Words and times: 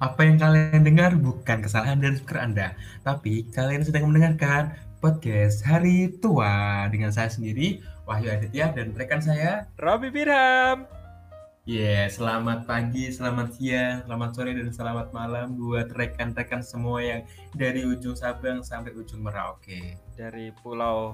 Apa 0.00 0.24
yang 0.24 0.40
kalian 0.40 0.80
dengar 0.80 1.12
bukan 1.12 1.60
kesalahan 1.60 2.00
dari 2.00 2.16
speaker 2.16 2.40
Anda, 2.40 2.72
tapi 3.04 3.44
kalian 3.52 3.84
sedang 3.84 4.08
mendengarkan 4.08 4.72
podcast 4.96 5.60
Hari 5.60 6.16
Tua 6.24 6.88
dengan 6.88 7.12
saya 7.12 7.28
sendiri, 7.28 7.84
Wahyu 8.08 8.32
Aditya, 8.32 8.72
dan 8.72 8.96
rekan 8.96 9.20
saya. 9.20 9.68
Robi 9.76 10.08
Birham. 10.08 10.88
Yeah, 11.68 12.08
selamat 12.08 12.64
pagi, 12.64 13.12
selamat 13.12 13.60
siang, 13.60 14.08
selamat 14.08 14.30
sore, 14.32 14.56
dan 14.56 14.72
selamat 14.72 15.12
malam 15.12 15.60
buat 15.60 15.92
rekan-rekan 15.92 16.64
semua 16.64 17.04
yang 17.04 17.20
dari 17.52 17.84
ujung 17.84 18.16
Sabang 18.16 18.64
sampai 18.64 18.96
ujung 18.96 19.20
Merauke. 19.20 20.00
Dari 20.16 20.48
pulau 20.64 21.12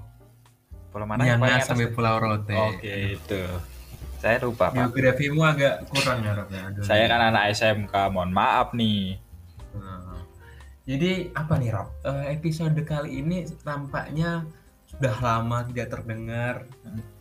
pulau 0.95 1.07
mana? 1.11 1.27
Sampai 1.59 1.91
tuh? 1.91 1.99
Pulau 1.99 2.23
Rote. 2.23 2.55
Oke, 2.55 3.19
itu. 3.19 3.43
Saya 4.17 4.37
lupa, 4.43 4.73
Pak. 4.73 4.91
Geografimu 4.93 5.41
agak 5.45 5.87
kurang 5.93 6.25
ya, 6.25 6.33
Rob, 6.35 6.49
ya? 6.49 6.63
Aduh. 6.73 6.83
Saya 6.83 7.05
kan 7.07 7.21
anak 7.33 7.45
SMK, 7.53 7.95
mohon 8.11 8.33
maaf 8.33 8.73
nih. 8.73 9.21
Nah, 9.77 10.25
Jadi 10.87 11.35
apa 11.35 11.55
nih 11.59 11.71
Rob? 11.75 11.89
Eh, 12.07 12.25
episode 12.33 12.79
kali 12.87 13.21
ini 13.21 13.45
tampaknya 13.61 14.47
sudah 14.87 15.15
lama 15.19 15.67
tidak 15.67 15.89
terdengar. 15.93 16.55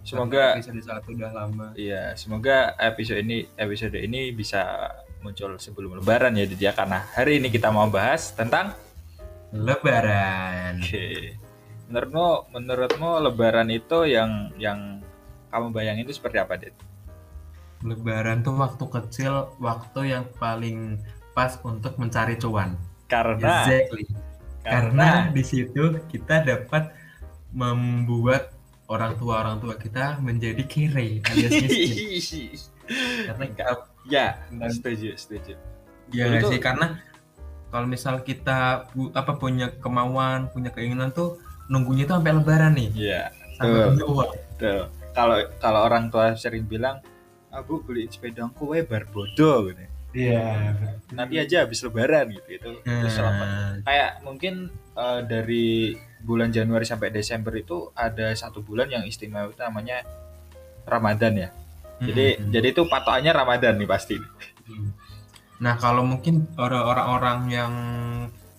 Semoga 0.05 0.55
episode 0.55 0.85
satu 0.85 1.17
udah 1.17 1.31
lama. 1.33 1.67
iya, 1.73 2.13
semoga 2.13 2.77
episode 2.77 3.25
ini 3.25 3.49
episode 3.57 3.97
ini 3.97 4.29
bisa 4.31 4.93
muncul 5.25 5.57
sebelum 5.57 5.97
lebaran 5.97 6.37
ya 6.37 6.45
dia 6.45 6.71
karena 6.77 7.01
hari 7.17 7.41
ini 7.41 7.49
kita 7.49 7.73
mau 7.73 7.89
bahas 7.89 8.37
tentang 8.37 8.77
Lebaran. 9.55 10.83
Oke. 10.83 11.39
Menurutmu 11.87 12.27
menurutmu 12.51 13.09
lebaran 13.23 13.69
itu 13.71 14.03
yang 14.03 14.51
yang 14.59 14.99
kamu 15.51 15.67
bayangin 15.71 16.05
itu 16.05 16.15
seperti 16.15 16.37
apa, 16.39 16.57
Dit? 16.57 16.75
Lebaran 17.85 18.41
tuh 18.41 18.55
waktu 18.57 18.85
kecil, 18.87 19.53
waktu 19.61 20.15
yang 20.15 20.25
paling 20.39 20.97
pas 21.35 21.59
untuk 21.61 21.99
mencari 21.99 22.39
cuan. 22.39 22.79
Karena 23.05 23.67
Exactly. 23.67 24.05
Karena 24.65 25.29
di 25.29 25.43
situ 25.45 26.01
kita 26.09 26.41
dapat 26.41 26.89
membuat 27.53 28.49
orang 28.89 29.13
tua 29.17 29.45
orang 29.45 29.57
tua 29.61 29.77
kita 29.77 30.17
menjadi 30.21 30.65
kere 30.65 31.21
alias 31.21 31.53
miskin. 31.53 31.93
Karena 33.29 33.43
kita 33.49 33.63
ya, 34.09 34.27
setuju, 34.69 35.13
setuju. 35.17 35.53
Nggak 36.09 36.41
itu. 36.41 36.47
sih 36.53 36.59
karena 36.61 37.01
kalau 37.73 37.89
misal 37.89 38.21
kita 38.21 38.85
bu- 38.93 39.09
apa 39.17 39.41
punya 39.41 39.73
kemauan 39.81 40.53
punya 40.53 40.69
keinginan 40.69 41.09
tuh 41.09 41.41
nunggunya 41.65 42.05
tuh 42.05 42.21
sampai 42.21 42.33
lebaran 42.37 42.77
nih 42.77 42.89
Iya, 42.93 43.23
sampai 43.57 43.73
Betul. 43.73 43.89
punya 43.89 44.05
uang 44.05 44.31
betul. 44.53 44.81
Kalau 45.15 45.37
kalau 45.57 45.79
orang 45.81 46.11
tua 46.11 46.35
sering 46.35 46.67
bilang, 46.67 46.99
"Aku 47.49 47.79
beli 47.79 48.05
sepeda 48.11 48.51
kowe 48.51 48.75
bar 48.83 49.07
bodoh 49.07 49.71
gitu. 49.71 49.83
iya 50.15 50.75
Nanti 51.11 51.39
aja 51.39 51.63
habis 51.63 51.79
lebaran 51.79 52.35
gitu." 52.35 52.49
Itu, 52.51 52.69
itu 52.83 53.07
selamat. 53.09 53.47
nah, 53.47 53.71
Kayak 53.81 54.11
mungkin 54.21 54.53
eh, 54.93 55.21
dari 55.23 55.95
bulan 56.19 56.51
Januari 56.51 56.83
sampai 56.83 57.09
Desember 57.09 57.55
itu 57.55 57.89
ada 57.95 58.35
satu 58.35 58.59
bulan 58.59 58.91
yang 58.91 59.07
istimewa 59.07 59.47
itu 59.47 59.61
namanya 59.61 60.03
Ramadan 60.83 61.33
ya. 61.37 61.49
Jadi 61.95 62.43
mm, 62.43 62.51
jadi 62.51 62.67
itu 62.75 62.83
patokannya 62.85 63.31
Ramadan 63.31 63.79
nih 63.79 63.87
pasti. 63.87 64.15
nah 65.55 65.79
kalau 65.79 66.03
mungkin 66.03 66.51
orang- 66.59 66.83
orang-orang 66.83 67.39
yang 67.47 67.73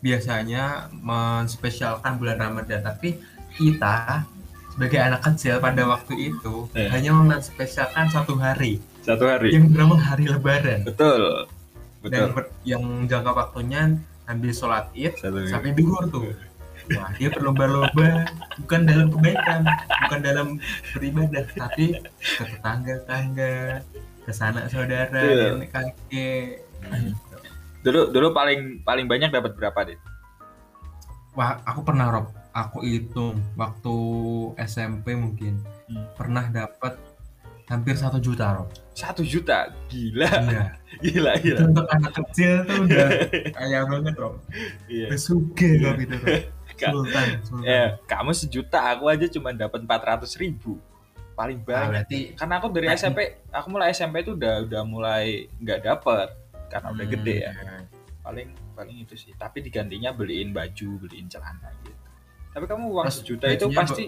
biasanya 0.01 0.89
menspesialkan 0.95 2.17
bulan 2.17 2.41
Ramadan 2.41 2.81
tapi 2.81 3.21
kita 3.53 4.25
sebagai 4.77 5.01
anak 5.01 5.25
kecil 5.25 5.57
pada 5.57 5.83
waktu 5.83 6.15
itu 6.31 6.69
Iya. 6.71 6.93
hanya 6.93 7.11
menspesialkan 7.17 8.13
satu 8.13 8.37
hari 8.37 8.77
Satu 9.01 9.25
hari. 9.25 9.57
yang 9.57 9.73
bernama 9.73 9.97
hari 9.97 10.29
Lebaran 10.29 10.85
Betul. 10.85 11.49
dan 12.05 12.05
Betul. 12.05 12.29
ber- 12.37 12.53
yang 12.63 12.85
jangka 13.09 13.33
waktunya 13.33 13.97
habis 14.29 14.61
sholat 14.61 14.93
id 14.93 15.17
sampai 15.49 15.73
duhur 15.73 16.05
tuh. 16.07 16.29
Wah, 16.87 17.11
dia 17.17 17.33
berlomba-lomba 17.33 18.31
bukan 18.63 18.81
dalam 18.85 19.11
kebaikan, 19.11 19.67
bukan 20.07 20.21
dalam 20.23 20.47
beribadah, 20.93 21.43
tapi 21.51 21.99
ke 22.15 22.43
tetangga-tetangga, 22.47 23.83
ke 24.23 24.31
sanak 24.31 24.71
saudara, 24.71 25.19
Betul. 25.19 25.51
nenek 25.57 25.71
kakek. 25.73 26.63
Dulu 27.83 28.11
dulu 28.11 28.29
paling 28.31 28.83
paling 28.83 29.07
banyak 29.07 29.31
dapat 29.31 29.55
berapa, 29.55 29.79
Dit? 29.83 29.99
Wah, 31.35 31.59
aku 31.63 31.83
pernah 31.83 32.07
Rob, 32.09 32.31
aku 32.57 32.81
hitung 32.83 33.37
waktu 33.55 33.97
SMP 34.59 35.13
mungkin 35.13 35.61
Hmm. 35.87 36.03
pernah 36.13 36.49
dapat 36.49 36.99
hampir 37.67 37.95
satu 37.95 38.17
juta 38.17 38.57
Rob. 38.57 38.67
Satu 38.91 39.23
juta. 39.23 39.71
Gila. 39.87 40.27
Iya, 40.27 40.65
Gila, 41.05 41.33
itu 41.37 41.53
gila. 41.53 41.61
untuk 41.65 41.87
anak 41.89 42.13
kecil 42.17 42.53
tuh 42.65 42.79
udah 42.83 43.07
kaya 43.55 43.81
banget 43.85 44.15
Rob. 44.17 44.35
Iya. 44.89 45.07
Udah 45.11 45.21
suge 45.21 45.71
Rob 45.79 45.95
itu 45.97 46.17
Rob. 46.17 46.43
Kak, 46.77 46.91
Sultan, 46.91 47.29
Sultan. 47.41 47.65
Eh, 47.65 47.89
kamu 48.05 48.31
sejuta, 48.33 48.79
aku 48.89 49.07
aja 49.07 49.27
cuma 49.29 49.49
dapat 49.51 49.81
400 49.81 50.35
ribu. 50.37 50.77
Paling 51.33 51.61
Ah, 51.63 51.65
banyak. 51.65 51.89
berarti 52.03 52.19
Karena 52.35 52.55
aku 52.57 52.67
dari 52.69 52.87
Nah, 52.87 52.97
SMP, 52.97 53.19
aku 53.49 53.67
mulai 53.69 53.89
SMP 53.91 54.17
itu 54.21 54.33
udah 54.33 54.55
udah 54.63 54.83
mulai 54.83 55.27
nggak 55.57 55.81
dapet 55.83 56.29
karena 56.67 56.89
udah 56.91 57.07
gede 57.07 57.37
ya. 57.43 57.53
Hmm. 57.53 57.85
Paling 58.23 58.49
paling 58.75 58.97
itu 58.99 59.15
sih. 59.15 59.31
Tapi 59.33 59.63
digantinya 59.63 60.11
beliin 60.11 60.51
baju, 60.51 60.99
beliin 60.99 61.29
celana 61.29 61.71
gitu. 61.79 61.86
Tapi 62.57 62.65
kamu 62.65 62.85
uang 62.89 63.05
Terus 63.05 63.17
sejuta 63.21 63.47
itu 63.47 63.67
pasti 63.71 64.05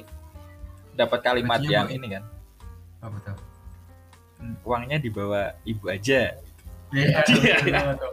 dapat 0.97 1.21
kalimat 1.21 1.61
yang 1.61 1.85
ini 1.87 2.17
kan. 2.17 2.25
Apa 3.05 3.17
tuh? 3.21 3.37
"Hmm, 4.41 4.57
Uangnya 4.65 4.97
dibawa 4.97 5.53
ibu 5.63 5.85
aja. 5.87 6.33
Betul, 6.89 7.45
betul. 7.85 8.13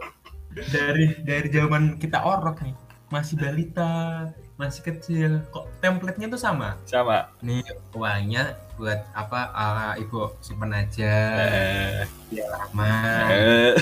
dari 0.68 1.16
dari 1.24 1.48
zaman 1.48 1.96
kita 1.96 2.20
orok 2.20 2.60
nih, 2.60 2.76
masih 3.08 3.36
balita, 3.36 4.28
masih 4.54 4.84
kecil, 4.84 5.40
kok 5.48 5.64
template-nya 5.80 6.28
tuh 6.28 6.36
sama. 6.36 6.76
Sama. 6.84 7.32
Nih 7.40 7.64
uangnya 7.92 8.52
buat 8.76 9.00
apa? 9.12 9.48
ah, 9.50 9.92
ibu 9.96 10.28
simpen 10.40 10.72
aja, 10.72 11.12
Eh, 11.40 12.04
biar 12.28 12.48
lama. 12.52 12.88
eh, 13.32 13.72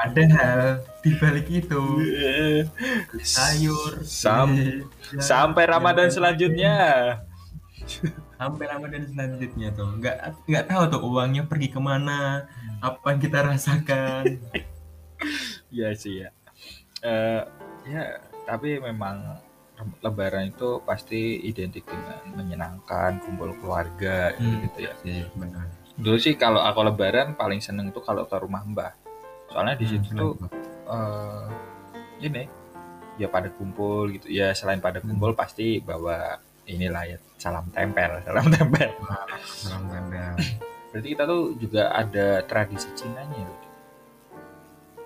Padahal 0.00 0.60
di 0.98 1.12
balik 1.14 1.46
itu 1.46 1.82
beli 3.06 3.20
sayur, 3.22 4.00
Sam- 4.00 4.56
beli- 4.56 4.88
Sampai 5.20 5.64
Ramadan 5.66 6.08
ya, 6.08 6.14
selanjutnya. 6.14 6.74
sampai 8.32 8.64
Ramadan 8.66 9.04
selanjutnya 9.04 9.68
tuh 9.70 9.88
nggak 9.98 10.16
nggak 10.46 10.64
tahu 10.64 10.82
tuh 10.88 11.00
uangnya 11.02 11.44
pergi 11.44 11.68
ke 11.68 11.76
mana, 11.78 12.48
apa 12.78 13.12
yang 13.12 13.20
kita 13.20 13.38
rasakan. 13.44 14.24
Iya 15.70 15.92
sih 15.92 16.24
ya. 16.24 16.28
Eh, 17.00 17.42
ya, 17.86 18.02
tapi 18.42 18.80
memang 18.80 19.38
Lebaran 20.00 20.48
itu 20.48 20.80
pasti 20.82 21.40
identik 21.40 21.84
dengan 21.84 22.20
menyenangkan, 22.34 23.16
kumpul 23.20 23.52
keluarga 23.56 24.32
Hmm. 24.34 24.60
gitu 24.64 24.78
ya. 24.82 24.92
Iya, 25.00 25.24
benar. 25.32 25.68
Dulu 25.94 26.16
sih 26.16 26.34
kalau 26.34 26.60
aku 26.60 26.80
Lebaran 26.82 27.32
paling 27.32 27.60
seneng 27.60 27.88
tuh 27.88 28.00
kalau 28.00 28.24
ke 28.24 28.36
rumah 28.36 28.60
Mbah. 28.60 28.92
Soalnya 29.50 29.74
di 29.74 29.86
situ 29.86 30.08
Hmm, 30.08 30.16
tuh 30.16 30.30
kenapa? 30.36 30.56
eh 30.90 31.44
ini 32.20 32.42
ya 33.16 33.26
pada 33.26 33.48
kumpul 33.50 34.10
gitu. 34.10 34.26
Ya 34.26 34.50
selain 34.52 34.78
pada 34.78 34.98
Hmm. 34.98 35.12
kumpul 35.12 35.34
pasti 35.34 35.78
bawa 35.78 36.38
inilah 36.64 37.02
ya 37.04 37.18
salam 37.36 37.66
tempel, 37.70 38.22
salam 38.22 38.46
tempel. 38.56 38.90
Salam 39.44 39.84
tempel. 39.86 40.32
Berarti 40.90 41.08
kita 41.08 41.22
tuh 41.24 41.42
juga 41.56 41.90
ada 41.90 42.42
tradisi 42.42 42.88
Cinanya 42.94 43.36
ya. 43.36 43.50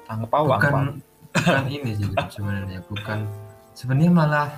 Tangkep 0.05 0.28
pawang, 0.28 0.61
bukan 0.61 0.84
bukan 1.32 1.65
ini 1.66 1.91
sih 1.97 2.06
sebenarnya 2.31 2.78
bukan 2.84 3.25
sebenarnya 3.72 4.12
malah 4.12 4.49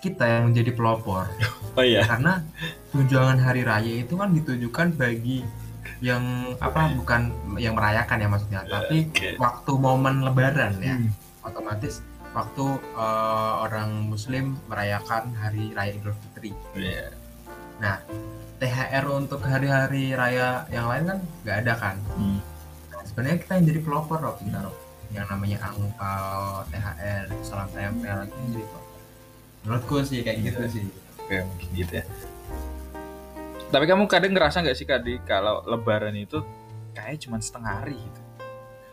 kita 0.00 0.24
yang 0.24 0.50
menjadi 0.50 0.72
pelopor 0.72 1.28
Oh 1.76 1.84
iya. 1.84 2.02
karena 2.02 2.40
tunjangan 2.88 3.36
hari 3.36 3.62
raya 3.62 3.92
itu 4.00 4.14
kan 4.14 4.32
ditujukan 4.32 4.96
bagi 4.96 5.44
yang 5.98 6.22
apa 6.56 6.94
bukan 6.94 7.28
yang 7.56 7.74
merayakan 7.74 8.16
ya 8.16 8.28
maksudnya 8.28 8.60
tapi 8.64 9.08
Oke. 9.08 9.34
waktu 9.36 9.72
momen 9.74 10.22
lebaran 10.22 10.78
ya 10.78 10.94
Hmm. 10.94 11.10
otomatis 11.42 12.00
waktu 12.30 12.64
eh, 12.78 13.54
orang 13.58 14.06
muslim 14.06 14.44
merayakan 14.66 15.34
hari 15.34 15.72
raya 15.72 15.92
idul 15.92 16.14
fitri 16.14 16.54
Iya. 16.72 17.10
THR 18.58 19.06
untuk 19.08 19.38
hari-hari 19.40 20.10
raya 20.12 20.66
yang 20.68 20.86
lain 20.86 21.04
kan 21.06 21.18
nggak 21.42 21.56
ada 21.62 21.74
kan 21.74 21.96
Hmm. 22.12 22.38
Nah, 22.88 23.02
sebenarnya 23.04 23.38
kita 23.38 23.52
yang 23.54 23.66
jadi 23.66 23.80
pelopor 23.80 24.18
Rob 24.18 24.36
kita 24.38 24.58
Rob 24.60 24.76
yang 25.08 25.26
namanya 25.26 25.58
angpau 25.64 26.42
THR 26.68 27.26
salam 27.40 27.70
tempel 27.70 28.18
itu 28.20 28.34
yang 28.34 28.50
jadi 28.52 28.66
pelopor 28.66 28.86
menurutku 29.58 29.96
sih 30.04 30.20
kayak 30.22 30.38
gitu 30.44 30.62
sih 30.68 30.86
Oke, 31.18 31.44
mungkin 31.44 31.68
gitu 31.74 31.92
ya. 31.92 32.04
Tapi 33.68 33.84
kamu 33.84 34.08
kadang 34.08 34.32
ngerasa 34.32 34.64
nggak 34.64 34.74
sih 34.74 34.84
Kadi 34.84 35.20
kalau 35.22 35.60
Lebaran 35.62 36.16
itu 36.16 36.40
kayak 36.92 37.20
cuma 37.20 37.36
setengah 37.38 37.84
hari 37.84 37.94
gitu? 37.94 38.20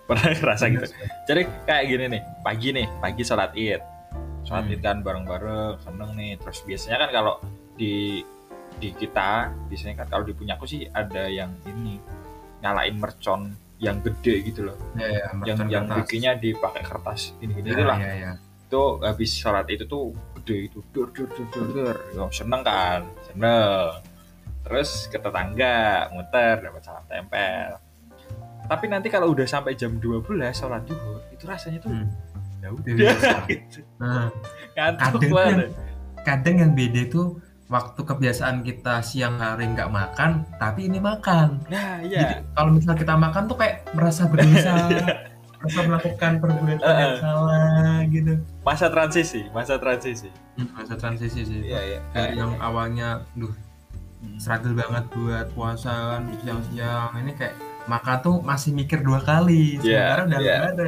Pernah 0.06 0.30
ngerasa 0.38 0.64
gitu? 0.70 0.86
Jadi 1.26 1.42
kayak 1.64 1.84
gini 1.88 2.06
nih, 2.12 2.22
pagi 2.40 2.70
nih, 2.70 2.88
pagi 3.00 3.22
sholat 3.22 3.52
id, 3.54 3.82
sholat 4.44 4.64
Hmm. 4.64 4.74
id 4.74 4.80
kan 4.80 4.98
bareng-bareng, 5.02 5.82
seneng 5.82 6.14
nih. 6.14 6.38
Terus 6.38 6.60
biasanya 6.62 6.98
kan 7.02 7.10
kalau 7.12 7.34
di 7.74 8.22
di 8.76 8.90
kita, 8.92 9.50
biasanya 9.66 10.04
kan 10.04 10.08
kalau 10.12 10.24
di 10.24 10.36
punyaku 10.36 10.68
sih 10.68 10.84
ada 10.86 11.26
yang 11.26 11.56
ini 11.66 11.98
nyalain 12.60 12.94
mercon 12.94 13.50
yang 13.78 14.00
gede 14.00 14.40
gitu 14.46 14.68
loh 14.68 14.78
ya, 14.94 15.04
ya, 15.06 15.20
yang 15.28 15.36
mercon 15.38 15.68
yang 15.68 15.86
kertas. 15.86 15.98
bikinnya 16.02 16.32
dipakai 16.36 16.82
kertas 16.82 17.22
ini 17.40 17.52
gini 17.54 17.68
Ya, 17.68 17.76
itulah 17.76 17.98
ya, 18.00 18.14
ya. 18.16 18.32
itu 18.40 18.82
habis 19.04 19.32
sholat 19.36 19.68
itu 19.68 19.84
tuh 19.84 20.16
gede 20.40 20.72
itu 20.72 20.80
dur 20.90 21.12
dur 21.12 21.28
dur 21.28 21.46
dur 21.52 21.68
dur 21.76 21.96
seneng 22.32 22.64
kan 22.64 23.04
seneng 23.28 24.00
terus 24.66 25.06
ke 25.08 25.16
tetangga 25.16 25.76
muter 26.10 26.60
dapat 26.60 26.82
salam 26.82 27.06
tempel 27.06 27.78
tapi 28.66 28.86
nanti 28.86 29.08
kalau 29.08 29.30
udah 29.30 29.46
sampai 29.46 29.74
jam 29.74 29.96
12 29.96 30.26
sholat 30.52 30.82
duhur 30.84 31.22
itu 31.30 31.46
rasanya 31.46 31.80
tuh 31.80 31.94
Hmm. 31.94 32.10
ya 32.60 32.70
udah 32.72 32.94
Biasa. 32.98 33.38
gitu. 33.52 33.80
Nah, 33.96 34.34
Kadang 34.74 35.22
banget 35.24 35.70
kadang 36.20 36.56
yang 36.58 36.72
beda 36.74 37.02
itu 37.04 37.38
waktu 37.66 38.02
kebiasaan 38.02 38.62
kita 38.62 39.02
siang 39.02 39.38
hari 39.38 39.66
nggak 39.68 39.86
makan, 39.88 40.42
tapi 40.58 40.86
ini 40.86 40.98
makan. 40.98 41.62
nah 41.66 41.98
Jadi 42.00 42.10
iya 42.12 42.42
kalau 42.52 42.74
misalnya 42.74 42.98
kita 42.98 43.14
makan 43.16 43.44
tuh 43.46 43.58
kayak 43.58 43.86
merasa 43.94 44.26
berdosa, 44.26 44.74
merasa 45.62 45.80
melakukan 45.84 46.32
perbuatan 46.40 46.82
yang 46.82 46.82
Heeh. 46.82 47.16
salah 47.22 47.98
gitu. 48.08 48.34
masa 48.62 48.86
transisi 48.88 49.42
masa 49.50 49.78
transisi 49.78 50.30
Masa 50.74 50.94
transisi 50.96 51.42
sih. 51.42 51.62
iya 51.62 51.82
iya 51.84 52.00
Dari 52.10 52.34
yang 52.36 52.58
awalnya, 52.58 53.22
duh 53.34 53.54
struggle 54.38 54.76
banget 54.76 55.06
buat 55.14 55.48
puasa 55.54 55.92
kan 56.18 56.24
siang-siang 56.44 57.12
ini 57.22 57.32
kayak 57.34 57.56
makan 57.86 58.18
tuh 58.22 58.36
masih 58.42 58.74
mikir 58.74 59.06
dua 59.06 59.22
kali. 59.22 59.78
Iya, 59.80 60.18
Sementara 60.18 60.22
udah 60.26 60.40
iya. 60.42 60.56
nggak 60.58 60.70
ada. 60.74 60.86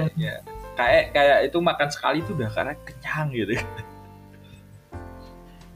kayak 0.78 1.04
kayak 1.10 1.38
itu 1.50 1.58
makan 1.58 1.90
sekali 1.90 2.18
tuh 2.22 2.34
udah 2.38 2.50
karena 2.54 2.74
kenyang 2.86 3.28
gitu 3.34 3.54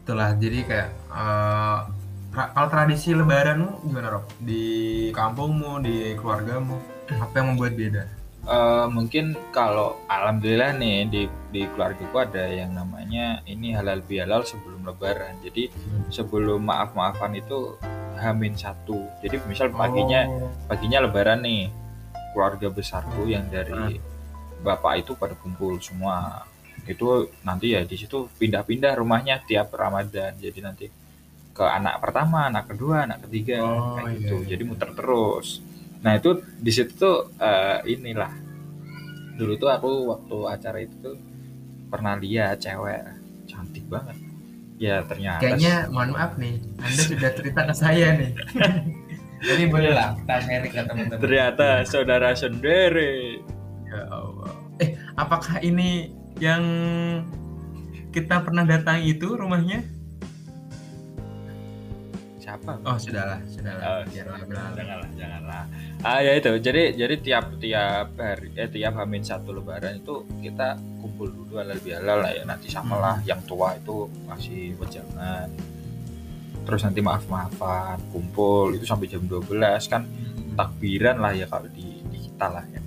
Itulah 0.02 0.34
jadi 0.38 0.60
kayak 0.66 0.90
eh, 1.14 1.78
tra- 2.34 2.52
kalau 2.54 2.68
tradisi 2.70 3.14
lebaranmu 3.14 3.86
gimana 3.86 4.08
Rob? 4.18 4.26
Di 4.42 4.64
kampungmu, 5.14 5.82
di 5.86 6.18
keluargamu, 6.18 6.78
apa 7.12 7.34
yang 7.38 7.54
membuat 7.54 7.74
beda? 7.78 8.04
Eh, 8.42 8.86
mungkin 8.90 9.38
kalau 9.54 10.02
alhamdulillah 10.10 10.74
nih 10.74 11.06
di 11.06 11.22
di 11.54 11.62
keluargaku 11.70 12.16
ada 12.18 12.50
yang 12.50 12.74
namanya 12.74 13.46
ini 13.46 13.70
halal 13.78 14.02
bihalal 14.02 14.42
sebelum 14.42 14.82
lebaran. 14.82 15.38
Jadi 15.46 15.70
sebelum 16.10 16.66
maaf 16.66 16.98
maafan 16.98 17.38
itu 17.38 17.78
hamin 18.18 18.58
satu. 18.58 18.98
Jadi 19.22 19.38
misal 19.46 19.70
paginya 19.70 20.26
Oh, 20.26 20.50
paginya 20.66 21.06
lebaran 21.06 21.46
nih 21.46 21.70
keluarga 22.34 22.74
besarku 22.74 23.30
yang 23.30 23.46
dari 23.46 24.02
bapak 24.66 25.06
itu 25.06 25.14
pada 25.14 25.38
kumpul 25.38 25.78
semua. 25.78 26.42
Itu 26.90 27.30
nanti 27.46 27.78
ya 27.78 27.86
di 27.86 27.94
situ 27.94 28.26
pindah-pindah 28.42 28.98
rumahnya 28.98 29.46
tiap 29.46 29.70
ramadan. 29.78 30.34
Jadi 30.42 30.60
nanti 30.66 30.86
ke 31.54 31.62
anak 31.62 32.02
pertama 32.02 32.50
anak 32.50 32.74
kedua 32.74 33.06
anak 33.06 33.28
ketiga 33.30 33.60
Oh, 33.62 34.00
kayak 34.02 34.08
iya, 34.08 34.18
gitu. 34.24 34.36
iya. 34.40 34.48
jadi 34.56 34.64
muter 34.66 34.90
terus 34.96 35.60
nah 36.02 36.18
itu 36.18 36.42
di 36.58 36.72
situ 36.74 36.92
tuh 36.98 37.18
eh, 37.38 37.80
inilah 37.86 38.34
dulu 39.38 39.54
tuh 39.58 39.70
aku 39.70 39.90
waktu 40.10 40.38
acara 40.50 40.78
itu 40.82 40.96
tuh 41.02 41.18
pernah 41.90 42.18
lihat 42.18 42.62
cewek 42.62 43.02
cantik 43.46 43.86
banget 43.90 44.18
ya 44.82 45.06
ternyata 45.06 45.42
kayaknya 45.46 45.86
mohon 45.94 46.18
maaf 46.18 46.34
nih, 46.42 46.58
Anda 46.82 47.02
sudah 47.06 47.32
cerita 47.38 47.62
ke 47.70 47.74
saya 47.78 48.08
nih. 48.18 48.34
Jadi 49.48 49.64
boleh 49.70 49.94
lah 49.94 50.18
kita 50.18 50.36
sharing 50.42 50.74
ke 50.74 50.82
teman-teman. 50.86 51.18
ternyata 51.22 51.70
saudara 51.86 52.30
sendiri 52.38 53.42
Ya 53.92 54.08
Allah. 54.08 54.56
Eh, 54.80 54.96
apakah 55.20 55.60
ini 55.60 56.16
yang 56.40 56.64
kita 58.16 58.40
pernah 58.40 58.64
datang 58.64 59.04
itu 59.04 59.36
rumahnya? 59.36 59.84
Siapa? 62.52 62.72
Oh, 62.84 62.98
sudahlah, 63.00 63.40
sudahlah. 63.48 63.84
Oh, 63.88 64.02
Biarlah, 64.12 64.38
biarlah. 64.44 64.72
janganlah 64.76 65.10
janganlah. 65.16 65.64
Ah 66.04 66.20
ya 66.20 66.32
itu. 66.36 66.52
Jadi 66.60 66.84
jadi 67.00 67.16
tiap 67.24 67.46
tiap 67.64 68.08
hari 68.20 68.52
eh 68.60 68.68
tiap 68.68 68.94
hamin 69.00 69.24
satu 69.24 69.56
lebaran 69.56 70.04
itu 70.04 70.28
kita 70.44 70.76
kumpul 71.00 71.32
dulu 71.32 71.64
halal 71.64 71.80
bihalal 71.80 72.20
lah 72.28 72.32
ya. 72.36 72.44
Nanti 72.44 72.68
samalah 72.68 73.24
yang 73.24 73.40
tua 73.48 73.80
itu 73.80 74.12
masih 74.28 74.76
wejangan 74.76 75.48
terus 76.62 76.86
nanti 76.86 77.02
maaf 77.02 77.24
maafan 77.32 77.98
kumpul. 78.12 78.76
Itu 78.76 78.84
sampai 78.84 79.08
jam 79.08 79.24
12 79.26 79.48
kan 79.88 80.04
takbiran 80.60 81.18
lah 81.24 81.32
ya 81.32 81.48
kalau 81.48 81.72
di, 81.72 82.04
di 82.12 82.18
kita 82.28 82.52
lah 82.52 82.66
ya. 82.68 82.82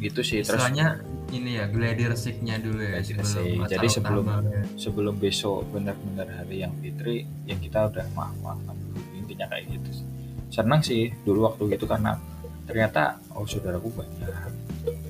Gitu 0.00 0.20
sih 0.20 0.44
terus 0.44 0.60
Istilahnya 0.60 1.00
ini 1.30 1.50
ya, 1.54 1.64
gladi 1.66 2.04
resiknya 2.04 2.58
dulu 2.58 2.80
ya. 2.80 2.98
Gladi 2.98 3.06
sebelum 3.06 3.22
resik. 3.24 3.54
acara 3.56 3.70
Jadi 3.70 3.86
sebelum- 3.88 4.26
utama, 4.26 4.48
ya. 4.48 4.62
sebelum 4.76 5.14
besok 5.16 5.58
benar-benar 5.68 6.28
hari 6.32 6.56
yang 6.58 6.72
fitri 6.76 7.16
ya 7.44 7.56
kita 7.56 7.78
udah 7.86 8.06
maaf 8.12 8.34
maafan 8.38 8.76
dulu 8.76 8.98
intinya 9.16 9.46
kayak 9.46 9.64
gitu 9.70 9.90
sih 9.92 10.06
senang 10.50 10.80
sih 10.80 11.14
dulu 11.22 11.46
waktu 11.46 11.62
gitu 11.70 11.86
karena 11.86 12.18
ternyata 12.64 13.02
oh 13.30 13.44
saudaraku 13.44 13.88
banyak 13.92 14.26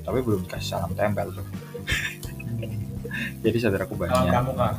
tapi 0.01 0.19
belum 0.21 0.45
dikasih 0.45 0.69
salam 0.71 0.93
tempel 0.93 1.33
tuh 1.33 1.47
jadi 3.43 3.57
saudaraku 3.59 3.95
Kalau 3.97 4.05
banyak 4.21 4.29
kamu 4.31 4.53
kak, 4.55 4.75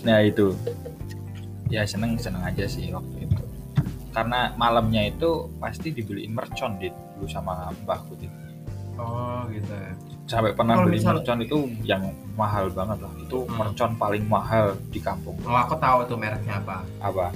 nah 0.00 0.18
itu 0.20 0.54
ya 1.66 1.82
seneng 1.82 2.14
seneng 2.16 2.42
aja 2.42 2.64
sih 2.64 2.86
waktu 2.88 3.24
itu 3.24 3.42
karena 4.10 4.54
malamnya 4.54 5.02
itu 5.04 5.50
pasti 5.58 5.90
dibeliin 5.90 6.30
mercon 6.30 6.78
dulu 6.78 7.26
sama 7.26 7.74
mbahku 7.76 8.14
gitu. 8.16 8.30
Oh 8.96 9.44
gitu 9.48 9.70
ya. 9.70 9.92
sampai 10.24 10.50
pernah 10.52 10.80
beli 10.80 10.96
misal- 10.96 11.16
mercon 11.16 11.38
itu 11.40 11.56
yang 11.82 12.02
mahal 12.34 12.66
banget 12.68 12.98
lah 12.98 13.12
itu 13.16 13.38
Hmm. 13.40 13.54
mercon 13.54 13.92
paling 13.94 14.24
mahal 14.24 14.66
di 14.88 14.98
kampung 14.98 15.36
Oh 15.42 15.52
aku 15.52 15.76
tahu 15.76 16.06
tuh 16.06 16.16
mereknya 16.16 16.58
apa. 16.58 16.82
apa 16.98 17.30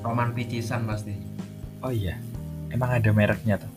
Roman 0.00 0.30
Picisan 0.30 0.84
pasti. 0.84 1.12
oh 1.80 1.90
iya 1.90 2.16
emang 2.68 2.90
ada 2.92 3.10
mereknya 3.10 3.56
tuh 3.56 3.70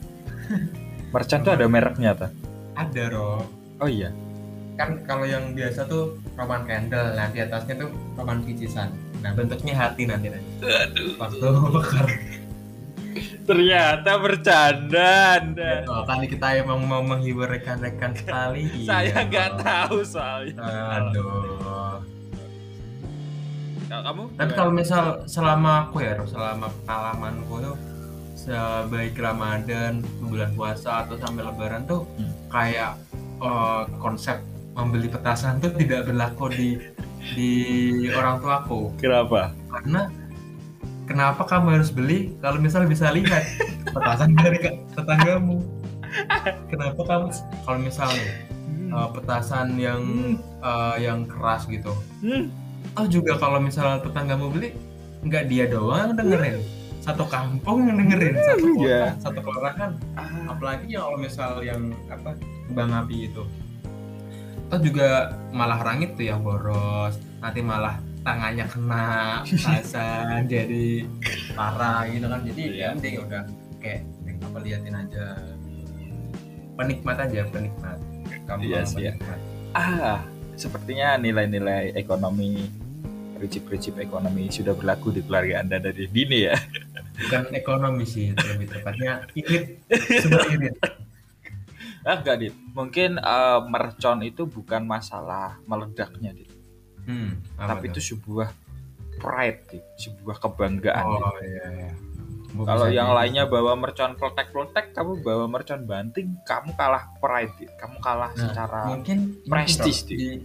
mercon 1.14 1.42
tuh 1.42 1.52
ada 1.52 1.66
mereknya 1.66 2.12
tuh 2.14 2.32
Ada 2.74 3.04
Rob. 3.10 3.46
oh 3.78 3.88
iya 3.88 4.10
Kan 4.74 5.06
kalau 5.06 5.22
yang 5.24 5.54
biasa 5.54 5.86
tuh 5.86 6.18
Roman 6.34 6.66
Candle, 6.66 7.14
nah 7.14 7.30
di 7.30 7.38
atasnya 7.38 7.78
tuh 7.78 7.94
Roman 8.18 8.42
Picisan. 8.42 8.90
Nah 9.22 9.30
bentuknya 9.32 9.78
hati 9.78 10.10
nanti 10.10 10.34
nanti. 10.34 10.50
Waktu 11.14 11.46
bakar. 11.70 12.10
Ternyata 13.44 14.12
bercanda 14.18 15.10
anda 15.36 15.84
Oh, 15.86 16.04
kan 16.04 16.24
kita 16.24 16.58
emang 16.58 16.82
mau 16.82 17.02
menghibur 17.02 17.46
rekan-rekan 17.46 18.12
sekali. 18.14 18.84
saya 18.84 19.12
Iya, 19.14 19.28
nggak 19.28 19.50
Rob. 19.50 19.60
tahu 19.62 19.98
soalnya 20.02 20.72
Aduh. 21.02 22.00
kalau 23.86 24.04
kamu 24.04 24.22
Tapi 24.34 24.52
kalau 24.54 24.72
misal 24.72 25.04
selama 25.26 25.72
aku 25.84 26.02
ya, 26.02 26.18
selama 26.20 26.68
pengalamanku 26.80 27.56
tuh 27.62 27.76
sebaik 28.36 29.16
Ramadan, 29.16 30.02
bulan 30.20 30.52
puasa 30.52 31.06
atau 31.06 31.16
sampai 31.16 31.44
Lebaran 31.44 31.84
tuh 31.84 32.04
Hmm. 32.14 32.32
kayak 32.50 32.98
eh, 33.40 33.84
konsep 33.98 34.40
membeli 34.74 35.06
petasan 35.06 35.60
tuh 35.60 35.70
tidak 35.74 36.06
berlaku 36.06 36.50
di 36.50 36.70
di 37.30 37.52
orang 38.10 38.36
tuaku 38.38 38.92
kenapa 38.98 39.54
karena 39.70 40.12
kenapa 41.06 41.44
kamu 41.44 41.80
harus 41.80 41.90
beli? 41.90 42.34
Kalau 42.40 42.58
misal 42.58 42.86
bisa 42.86 43.12
lihat 43.12 43.44
petasan 43.90 44.36
dari 44.44 44.60
tetanggamu. 44.94 45.60
Kenapa 46.70 47.02
kamu 47.02 47.26
kalau 47.66 47.80
misalnya 47.80 48.26
eh, 48.70 49.10
petasan 49.12 49.76
yang 49.78 50.02
eh, 50.62 50.96
yang 51.02 51.26
keras 51.26 51.66
gitu. 51.68 51.94
Hmm. 52.22 52.50
oh 53.00 53.08
juga 53.08 53.40
kalau 53.40 53.58
misalnya 53.58 54.04
tetanggamu 54.04 54.52
beli 54.52 54.76
nggak 55.24 55.48
dia 55.48 55.66
doang 55.66 56.14
dengerin. 56.14 56.62
Satu 57.00 57.28
kampung 57.28 57.84
yang 57.84 58.00
dengerin 58.00 58.36
satu 58.40 58.66
kota 58.76 58.88
Iya. 58.88 59.04
satu 59.20 59.40
kelurahan. 59.44 59.92
Ah, 60.16 60.56
apalagi 60.56 60.88
yang 60.88 61.04
kalau 61.04 61.20
misal 61.20 61.52
yang 61.60 61.92
apa 62.08 62.36
kembang 62.70 62.92
api 62.94 63.28
itu. 63.28 63.44
Atau 64.70 64.88
juga 64.88 65.36
malah 65.52 65.84
orang 65.84 66.06
itu 66.06 66.28
yang 66.28 66.40
boros. 66.42 67.20
Nanti 67.44 67.60
malah 67.60 68.00
tangannya 68.24 68.66
kena 68.66 69.06
pasan 69.44 70.48
jadi 70.48 71.04
parah 71.54 72.08
gitu 72.08 72.26
kan. 72.26 72.40
Jadi 72.42 72.64
Iya. 72.66 72.80
ya 72.80 72.88
mending 72.96 73.16
udah. 73.22 73.44
Kayak 73.78 74.00
mending 74.18 74.38
apa 74.42 74.58
liatin 74.60 74.96
aja. 74.96 75.26
Penikmat 76.74 77.18
aja 77.20 77.40
penikmat. 77.48 77.98
Kamu 78.44 78.60
Iya 78.64 78.82
orang 78.82 78.88
sih, 78.90 79.02
ya. 79.04 79.12
penikmat. 79.14 79.40
ah 79.74 80.22
sepertinya 80.54 81.18
nilai-nilai 81.18 81.98
ekonomi 81.98 82.70
prinsip-prinsip 83.36 83.98
ekonomi 83.98 84.48
sudah 84.48 84.72
berlaku 84.72 85.10
di 85.10 85.26
keluarga 85.26 85.60
anda 85.60 85.82
dari 85.82 86.06
dini 86.08 86.46
ya. 86.46 86.56
Bukan 87.14 87.52
ekonomi 87.52 88.06
sih 88.06 88.32
lebih 88.32 88.70
tepatnya 88.70 89.26
irit 89.34 89.82
sebuah 89.92 90.48
irit 90.54 90.76
ah 92.04 92.16
enggak 92.20 92.38
dit. 92.38 92.54
Mungkin 92.72 93.18
eh, 93.18 93.60
mercon 93.66 94.20
itu 94.22 94.46
bukan 94.46 94.86
masalah 94.86 95.58
meledaknya 95.66 96.32
dit 96.32 96.53
hmm, 97.08 97.32
tapi 97.58 97.86
itu 97.92 98.14
sebuah 98.14 98.50
pride 99.20 99.60
dit 99.70 99.86
sebuah 100.00 100.38
kebanggaan 100.42 101.06
oh 101.06 101.38
iya 101.42 101.68
iya. 101.72 101.92
Kalau 102.54 102.86
yang 102.86 103.10
jadi. 103.10 103.18
lainnya 103.18 103.44
bawa 103.50 103.74
mercon 103.74 104.14
peletek-peletek 104.14 104.94
kamu 104.94 105.26
bawa 105.26 105.50
mercon 105.50 105.90
banting 105.90 106.38
kamu 106.46 106.70
kalah 106.78 107.10
pride 107.18 107.50
dit 107.58 107.72
kamu 107.82 107.98
kalah 107.98 108.30
Nah, 108.38 108.38
secara 108.38 108.82
mungkin 108.94 109.42
prestis, 109.50 110.06
di 110.06 110.38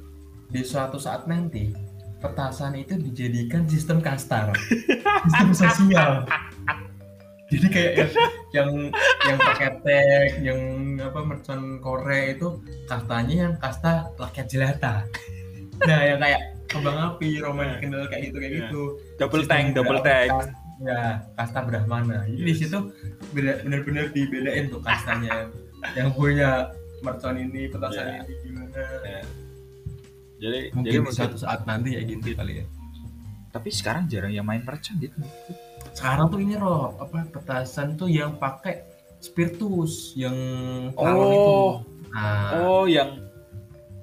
di 0.49 0.61
suatu 0.65 0.97
saat 0.97 1.29
nanti 1.29 1.69
petasan 2.19 2.81
itu 2.81 2.97
dijadikan 2.97 3.69
sistem 3.69 4.01
kasta 4.01 4.49
Rob. 4.49 4.57
sistem 5.29 5.51
sosial. 5.53 6.13
Jadi 7.49 7.67
kayak 7.73 7.93
yang 7.97 8.13
yang 8.53 8.71
yang 9.25 9.37
pakai 9.41 9.71
tag 9.81 10.33
yang 10.45 10.61
apa 11.01 11.21
mercon 11.25 11.81
Korea 11.81 12.37
itu 12.37 12.61
kastanya 12.89 13.49
yang 13.49 13.55
kasta 13.61 14.13
rakyat 14.17 14.47
jelata 14.49 14.95
nah 15.87 16.01
yang 16.03 16.19
kayak 16.19 16.41
kembang 16.69 16.99
api 16.99 17.41
roman 17.41 17.79
kendal 17.79 18.05
kayak 18.07 18.29
gitu 18.29 18.37
kayak 18.39 18.53
Iya. 18.53 18.61
gitu. 18.67 18.83
Double 19.17 19.43
Sistem 19.45 19.53
tank 19.57 19.67
double 19.77 20.01
tank. 20.03 20.33
ya 20.79 21.19
kasta 21.35 21.67
Brahmana 21.67 22.23
jadi 22.31 22.39
di 22.39 22.55
situ 22.55 22.79
bener-bener 23.35 24.15
dibedain 24.15 24.71
tuh 24.71 24.79
kastanya. 24.79 25.51
Yang 25.99 26.09
punya 26.15 26.71
mercon 27.03 27.35
ini 27.35 27.67
petasan 27.67 28.07
Iya. 28.07 28.23
ini 28.23 28.35
gimana. 28.43 28.83
Ya. 29.03 29.23
jadi 30.39 30.61
mungkin 30.71 31.03
jadi 31.03 31.11
suatu 31.11 31.35
saat 31.35 31.67
nanti 31.67 31.99
ya 31.99 32.03
gitu 32.03 32.31
kali 32.31 32.63
ya. 32.63 32.67
Tapi 33.51 33.69
sekarang 33.75 34.07
jarang 34.07 34.31
yang 34.31 34.47
main 34.47 34.63
merchant 34.63 35.03
gitu. 35.03 35.19
Sekarang 35.91 36.31
tuh 36.31 36.39
ini 36.39 36.55
loh 36.55 36.95
apa 36.95 37.27
petasan 37.27 37.99
tuh 37.99 38.07
yang 38.07 38.39
pakai 38.39 38.87
spiritus 39.19 40.15
yang 40.15 40.35
tawon 40.95 41.27
itu. 41.27 41.43
Oh. 41.43 41.73
Nah, 42.15 42.51
oh 42.55 42.85
yang 42.87 43.28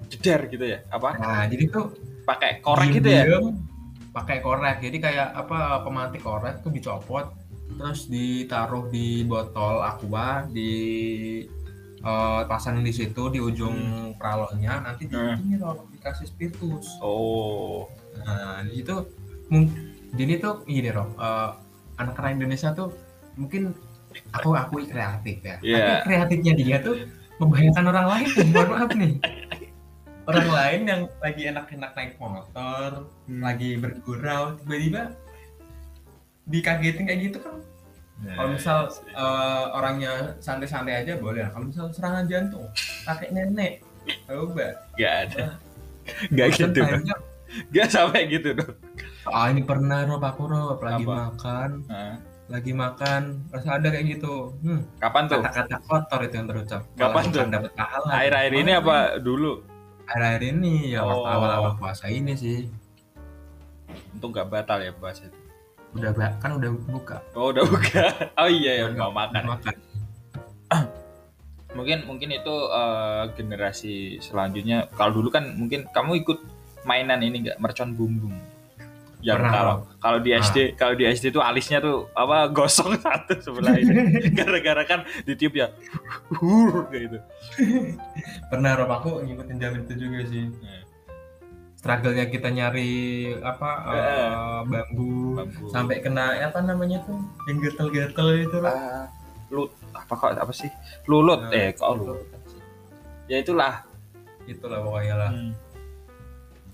jedar 0.08 0.46
gitu 0.46 0.66
ya 0.66 0.80
apa 0.88 1.10
nah 1.16 1.44
jadi 1.46 1.64
tuh 1.68 1.86
pakai 2.24 2.60
korek 2.60 2.90
gitu 2.92 3.08
ya 3.08 3.24
pakai 4.10 4.38
korek 4.40 4.78
jadi 4.80 4.98
kayak 4.98 5.28
apa 5.36 5.82
pemantik 5.82 6.22
korek 6.22 6.60
tuh 6.60 6.70
dicopot 6.70 7.28
terus 7.68 8.08
ditaruh 8.08 8.88
di 8.88 9.22
botol 9.22 9.82
aqua 9.82 10.48
di 10.48 10.72
eh, 12.00 12.42
pasangin 12.46 12.82
di 12.82 12.94
situ 12.94 13.28
di 13.28 13.40
ujung 13.40 13.76
pralonnya 14.16 14.80
nanti 14.80 15.06
di 15.06 15.16
Hmm. 15.16 15.42
ini 15.42 15.58
loh 15.58 15.86
dikasih 15.92 16.26
spiritus 16.26 16.98
oh 17.00 17.90
Nah, 18.16 18.64
di 18.64 18.80
situ 18.80 18.96
mung- 19.50 19.76
jadi 20.12 20.40
tuh 20.40 20.64
gini 20.64 20.88
loh, 20.88 21.12
eh, 21.16 21.52
anak-anak 21.96 22.32
Indonesia 22.34 22.72
tuh 22.72 22.96
mungkin 23.36 23.76
aku 24.32 24.56
akui 24.56 24.88
kreatif 24.88 25.44
ya. 25.44 25.60
Iya. 25.60 25.76
Tapi 25.76 25.94
kreatifnya 26.06 26.54
dia 26.56 26.78
tuh 26.80 26.96
membahayakan 27.36 27.86
orang 27.86 28.08
lain. 28.08 28.28
Mohon 28.48 28.70
maaf 28.72 28.92
nih. 28.96 29.14
Orang 30.26 30.50
lain 30.50 30.82
yang 30.84 31.02
lagi 31.18 31.44
enak-enak 31.46 31.92
naik 31.94 32.14
motor, 32.18 33.06
Hmm. 33.26 33.42
lagi 33.42 33.78
bergurau, 33.78 34.58
tiba-tiba 34.60 35.14
dikagetin 36.46 37.06
kayak 37.06 37.22
gitu 37.24 37.38
kan. 37.40 37.58
Kalau 38.16 38.50
misal 38.50 38.78
eh, 39.12 39.66
orangnya 39.70 40.14
santai-santai 40.40 41.04
aja 41.04 41.14
boleh. 41.16 41.46
Kalau 41.52 41.66
misal 41.68 41.92
serangan 41.92 42.26
jantung, 42.26 42.66
kakek 43.04 43.30
nenek, 43.30 43.74
coba. 44.26 44.68
nggak 44.96 45.14
ada. 45.26 45.46
Nggak 46.30 46.48
Kan 46.50 46.70
gitu. 46.70 46.82
nggak 47.72 47.88
sampai 47.88 48.28
gitu 48.28 48.52
dong 48.52 48.76
Ah 49.26 49.48
ini 49.48 49.64
pernah 49.64 50.06
Rob 50.06 50.22
aku 50.22 50.46
Rob. 50.46 50.78
Lagi 50.78 51.02
Apa? 51.02 51.14
makan. 51.28 51.70
Nah, 51.90 52.14
lagi 52.46 52.72
makan. 52.72 53.22
Terus 53.50 53.66
ada 53.66 53.88
kayak 53.90 54.06
gitu. 54.12 54.54
Hmm, 54.62 54.86
kapan 55.02 55.26
tuh? 55.26 55.42
Kata-kata 55.42 55.78
kotor 55.82 56.20
itu 56.22 56.36
yang 56.36 56.48
terucap. 56.48 56.82
Kapan 56.94 57.22
Malah 57.26 57.34
tuh? 57.34 57.50
dapat 57.50 57.72
pahala. 57.74 58.10
Air-air 58.16 58.54
ini 58.54 58.72
apa 58.72 58.96
dulu 59.18 59.66
air-air 60.06 60.42
ini 60.54 60.94
ya 60.94 61.02
waktu 61.02 61.22
Oh. 61.22 61.34
awal-awal 61.36 61.74
puasa 61.76 62.06
ini 62.08 62.34
sih. 62.34 62.70
Untuk 64.14 64.32
nggak 64.32 64.48
batal 64.48 64.80
ya 64.82 64.92
bahas 64.96 65.20
itu? 65.22 65.38
Udah 65.96 66.12
kan 66.38 66.52
udah 66.56 66.72
buka. 66.92 67.18
Oh 67.34 67.50
udah 67.56 67.64
buka. 67.64 68.04
Oh 68.42 68.50
iya 68.50 68.84
ya 68.84 68.92
mau 68.92 69.12
makan. 69.12 69.44
makan. 69.48 69.76
Mungkin 71.78 72.08
mungkin 72.08 72.30
itu 72.32 72.56
eh, 72.72 73.24
generasi 73.36 73.96
selanjutnya. 74.20 74.88
Kalau 74.96 75.12
dulu 75.20 75.28
kan 75.28 75.56
mungkin 75.56 75.84
kamu 75.92 76.24
ikut 76.24 76.40
mainan 76.88 77.20
ini 77.20 77.44
nggak? 77.44 77.60
Mercon 77.60 77.92
bumbung 77.96 78.36
yang 79.26 79.42
Pernah, 79.42 79.52
kalau 79.52 79.76
kalau 79.98 80.20
di 80.22 80.38
SD 80.38 80.58
kalau 80.78 80.94
di 80.94 81.10
SD 81.10 81.34
tuh 81.34 81.42
alisnya 81.42 81.82
tuh 81.82 82.06
apa 82.14 82.46
gosong 82.56 82.94
satu 82.96 83.34
sebelah 83.42 83.74
ini. 83.74 84.22
Gara-gara 84.38 84.86
kan 84.86 85.00
ditiup 85.26 85.58
ya 85.58 85.74
hur 86.38 86.86
gitu. 86.94 87.18
Pernah 88.54 88.78
Rob. 88.78 88.92
Aku 88.94 89.26
ngikutin 89.26 89.58
zaman 89.58 89.82
itu 89.82 89.94
juga 89.98 90.20
sih. 90.30 90.46
Nah, 90.46 90.86
struggle-nya 91.74 92.30
kita 92.30 92.54
nyari 92.54 92.94
apa 93.42 93.70
eh, 93.90 93.98
Eh. 93.98 94.30
bambu, 94.70 95.42
bambu. 95.42 95.66
sampai 95.74 96.06
kena 96.06 96.38
apa 96.46 96.62
namanya 96.62 97.02
tuh 97.06 97.18
yang 97.50 97.58
gatel-gatel 97.66 98.28
itu 98.46 98.58
Rob. 98.62 98.70
Ah, 98.70 99.10
lut 99.50 99.74
apa 99.90 100.14
kok 100.14 100.38
apa 100.38 100.54
sih? 100.54 100.70
Lulut. 101.10 101.50
Nah, 101.50 101.58
eh 101.58 101.74
kok 101.74 101.90
lulut? 101.98 102.22
Ya 103.26 103.42
itulah. 103.42 103.82
Itulah 104.46 104.86
pokoknya 104.86 105.16
lah. 105.18 105.32
Hmm. 105.34 105.50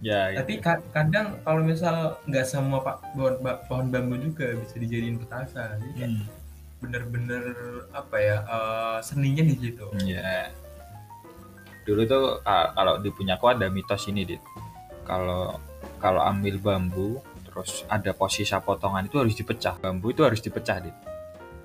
Ya 0.01 0.33
tapi 0.33 0.57
gitu. 0.57 0.65
ka- 0.65 0.83
kadang 0.91 1.37
kalau 1.39 1.61
misal 1.61 1.95
nggak 2.25 2.41
semua 2.43 2.81
pak 2.81 3.13
pohon, 3.13 3.37
pohon 3.65 3.85
bambu 3.87 4.17
juga 4.17 4.57
bisa 4.57 4.75
dijadiin 4.75 5.17
petasan 5.17 5.77
jadi 5.79 5.93
kayak 5.95 6.11
Hmm. 6.11 6.25
bener-bener 6.81 7.43
apa 7.91 8.17
ya 8.17 8.37
eh, 8.41 8.97
seninya 8.99 9.43
di 9.43 9.55
situ 9.55 9.85
Ya. 10.01 10.49
Dulu 11.81 12.01
tuh 12.03 12.25
kalau 12.45 12.97
di 12.97 13.09
punyaku 13.09 13.45
ada 13.47 13.65
mitos 13.67 14.05
ini, 14.05 14.21
Dit. 14.23 14.41
Kalau 15.01 15.57
kalau 15.97 16.21
ambil 16.21 16.57
bambu 16.57 17.17
terus 17.43 17.81
ada 17.85 18.09
posisi 18.11 18.53
potongan 18.55 19.01
itu 19.03 19.17
harus 19.17 19.33
dipecah. 19.33 19.77
Bambu 19.77 20.09
itu 20.09 20.21
harus 20.21 20.37
dipecah, 20.39 20.77
Dit. 20.79 20.93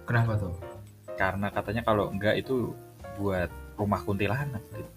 kenapa 0.04 0.36
tuh 0.36 0.56
Karena 1.14 1.48
katanya 1.48 1.80
kalau 1.80 2.08
enggak 2.08 2.36
itu 2.36 2.72
buat 3.14 3.48
rumah 3.74 4.00
kuntilanak, 4.00 4.60
Dit. 4.70 4.88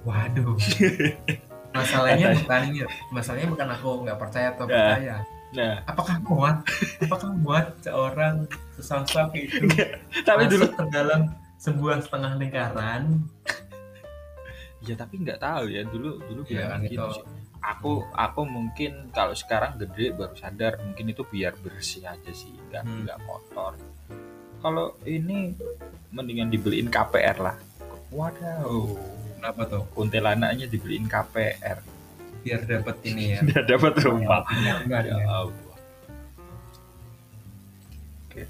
waduh 0.00 0.56
masalahnya 1.78 2.26
bukan 2.34 2.60
ini 2.66 2.78
masalahnya 3.08 3.48
bukan 3.48 3.68
aku 3.70 3.88
nggak 4.04 4.18
percaya 4.18 4.48
atau 4.52 4.64
Ya. 4.64 4.72
percaya 4.72 5.16
Nah, 5.48 5.80
apakah 5.82 6.20
muat 6.20 6.60
apakah 7.00 7.32
muat 7.32 7.72
seorang 7.80 8.44
sesosok 8.76 9.32
itu 9.32 9.64
tapi 10.20 10.44
dulu 10.44 10.68
masuk 10.68 10.76
ke 10.76 10.84
dalam 10.92 11.20
sebuah 11.56 12.04
setengah 12.04 12.32
lingkaran 12.36 13.24
ya 14.78 14.94
tapi 14.94 15.14
nggak 15.18 15.40
tahu 15.40 15.64
ya 15.68 15.82
dulu 15.82 16.20
dulu 16.22 16.40
Iya, 16.44 16.68
bilang 16.68 16.70
kan 16.70 16.80
gitu. 16.84 17.08
Aku 17.58 17.92
aku 18.12 18.40
mungkin 18.44 19.10
kalau 19.10 19.34
sekarang 19.34 19.74
gede 19.76 20.14
baru 20.14 20.30
sadar 20.32 20.78
mungkin 20.78 21.10
itu 21.10 21.26
biar 21.26 21.58
bersih 21.58 22.06
aja 22.06 22.30
sih, 22.30 22.54
nggak 22.68 22.84
Hmm. 22.84 23.02
nggak 23.02 23.18
kotor. 23.24 23.74
Kalau 24.60 24.94
ini 25.02 25.58
mendingan 26.08 26.48
dibeliin 26.48 26.86
KPR 26.86 27.40
lah. 27.40 27.56
Waduh, 28.08 28.94
kenapa 29.38 29.62
tuh 29.64 29.82
kuntilanaknya 29.88 30.66
dibeliin 30.66 31.06
KPR. 31.06 31.78
biar 32.38 32.62
dapat 32.64 32.96
ini 33.02 33.24
ya 33.32 33.40
Dia 33.48 33.62
dapat 33.64 33.94
rumah. 34.00 34.42
enggak 34.46 35.02
Ya 35.04 35.14
ya 35.14 35.26
Allah. 35.28 35.76
Oke. 38.24 38.42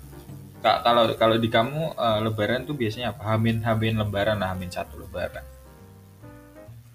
Kak, 0.59 0.77
kalau 0.83 1.03
kalau 1.15 1.37
di 1.37 1.49
kamu 1.49 1.83
eh, 1.95 2.19
Lebaran 2.21 2.65
tuh 2.65 2.75
biasanya 2.75 3.13
apa? 3.13 3.23
Hamin 3.29 3.61
hamin 3.61 3.95
Lebaran 3.97 4.39
lah, 4.39 4.53
hamin 4.53 4.69
satu 4.69 4.97
Lebaran. 4.99 5.45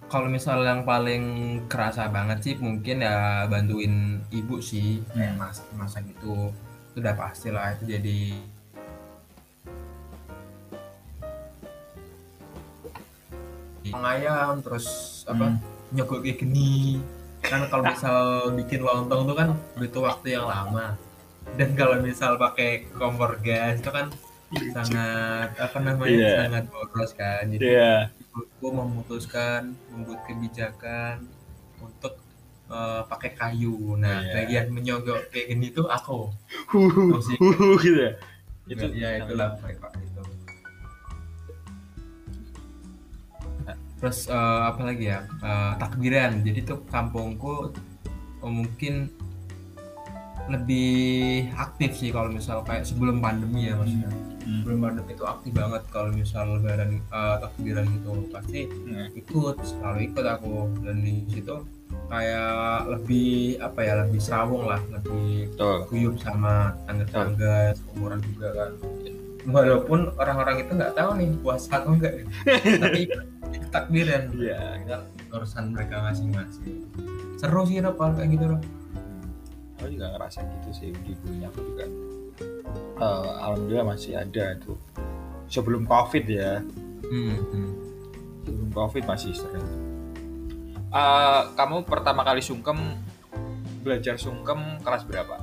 kalau 0.05 0.29
misal 0.29 0.61
yang 0.61 0.85
paling 0.85 1.23
kerasa 1.65 2.05
banget 2.05 2.37
sih 2.39 2.55
mungkin 2.55 3.01
ya 3.01 3.49
bantuin 3.49 4.21
ibu 4.29 4.61
sih 4.61 5.01
kayak 5.09 5.33
Hmm. 5.33 5.41
masak 5.41 5.65
masak 5.73 6.01
gitu 6.05 6.53
itu 6.93 7.01
udah 7.01 7.15
pasti 7.17 7.49
lah 7.49 7.73
itu 7.73 7.89
jadi 7.89 8.19
ayam 14.01 14.57
terus 14.59 14.87
apa 15.23 15.53
Hmm. 15.53 15.57
nyogok 15.91 16.25
kayak 16.25 16.41
gini 16.41 16.97
kan 17.39 17.67
kalau 17.67 17.83
misal 17.85 18.17
bikin 18.55 18.81
lontong 18.81 19.27
tuh 19.27 19.35
kan 19.35 19.49
butuh 19.75 20.01
waktu 20.03 20.33
yang 20.33 20.47
lama 20.47 20.97
dan 21.53 21.69
kalau 21.75 21.99
misal 21.99 22.33
pakai 22.35 22.89
kompor 22.89 23.37
gas 23.37 23.77
itu 23.77 23.91
kan 23.91 24.09
sangat 24.71 25.49
apa 25.53 25.77
namanya 25.77 26.13
Iya. 26.13 26.33
sangat 26.45 26.63
boros 26.69 27.11
kan 27.13 27.43
jadi 27.51 27.61
Iya. 27.61 27.93
ibuku 28.23 28.67
memutuskan 28.69 29.61
membuat 29.89 30.25
kebijakan 30.25 31.27
untuk 31.77 32.17
eh, 32.63 33.03
pakai 33.05 33.37
kayu. 33.37 33.99
Nah, 34.01 34.23
Iya. 34.23 34.33
bagian 34.33 34.65
menyogok 34.71 35.29
kayak 35.29 35.45
gini 35.51 35.69
tuh 35.69 35.85
aku. 35.85 36.31
Gitu 37.77 37.91
ya. 38.01 38.11
Itu 38.65 38.85
ya 38.95 39.09
itulah 39.19 39.53
mereka 39.61 39.91
Terus 44.03 44.27
eh, 44.27 44.61
apa 44.67 44.81
lagi 44.83 45.07
ya? 45.07 45.23
Eh, 45.23 45.73
takbiran. 45.79 46.43
Jadi 46.43 46.59
tuh 46.67 46.83
kampungku 46.91 47.71
eh, 48.43 48.51
mungkin 48.51 49.07
lebih 50.51 51.47
aktif 51.55 51.95
sih 51.95 52.11
kalau 52.11 52.27
misal 52.27 52.67
kayak 52.67 52.83
sebelum 52.83 53.23
pandemi 53.23 53.71
ya 53.71 53.79
maksudnya. 53.79 54.11
Hmm. 54.43 54.59
Sebelum 54.59 54.79
pandemi 54.83 55.15
itu 55.15 55.23
aktif 55.23 55.55
banget 55.55 55.83
kalau 55.87 56.11
misal 56.11 56.59
lebaran 56.59 56.99
eh, 56.99 57.35
takbiran 57.39 57.87
gitu 57.95 58.11
pasti 58.27 58.67
Nah, 58.83 59.07
ikut 59.15 59.55
selalu 59.63 60.11
ikut 60.11 60.25
aku 60.27 60.67
dan 60.83 60.99
di 60.99 61.23
situ 61.31 61.63
kayak 62.11 62.91
lebih 62.91 63.57
apa 63.63 63.79
ya 63.79 63.93
lebih 64.03 64.19
serawung 64.19 64.67
lah 64.67 64.81
lebih 64.91 65.49
guyup 65.87 66.19
sama 66.19 66.75
tangga-tangga 66.85 67.73
umuran 67.95 68.19
juga 68.21 68.49
kan 68.53 68.71
walaupun 69.49 70.13
orang-orang 70.15 70.63
itu 70.63 70.71
nggak 70.77 70.93
tahu 70.93 71.09
nih 71.19 71.29
puasa 71.41 71.81
atau 71.81 71.95
enggak 71.95 72.13
tapi 72.83 73.01
takbiran 73.73 74.29
Iya. 74.37 74.77
Tinggal 74.77 75.01
urusan 75.33 75.73
mereka 75.73 76.05
masing-masing. 76.05 76.85
Seru 77.41 77.65
sih 77.65 77.81
Rob 77.81 77.97
kalau 77.97 78.13
kayak 78.13 78.29
gitu 78.37 78.45
Rob. 78.45 78.63
Aku 79.81 79.89
juga 79.89 80.13
ngerasa 80.13 80.45
gitu 80.45 80.69
sih 80.71 80.89
di 81.01 81.17
dunia 81.25 81.49
aku 81.49 81.59
juga. 81.73 81.85
Eh, 83.01 83.29
alhamdulillah 83.41 83.97
masih 83.97 84.13
ada 84.13 84.53
tuh 84.61 84.77
sebelum 85.49 85.89
covid 85.89 86.25
ya. 86.29 86.61
Hmm, 87.03 87.35
hmm. 87.41 87.71
sebelum 88.45 88.69
covid 88.71 89.03
masih 89.09 89.33
sering. 89.33 89.67
Eh, 90.93 91.41
kamu 91.57 91.89
pertama 91.89 92.21
kali 92.21 92.39
sungkem 92.39 92.77
belajar 93.81 94.15
sungkem 94.15 94.77
kelas 94.85 95.03
berapa? 95.09 95.41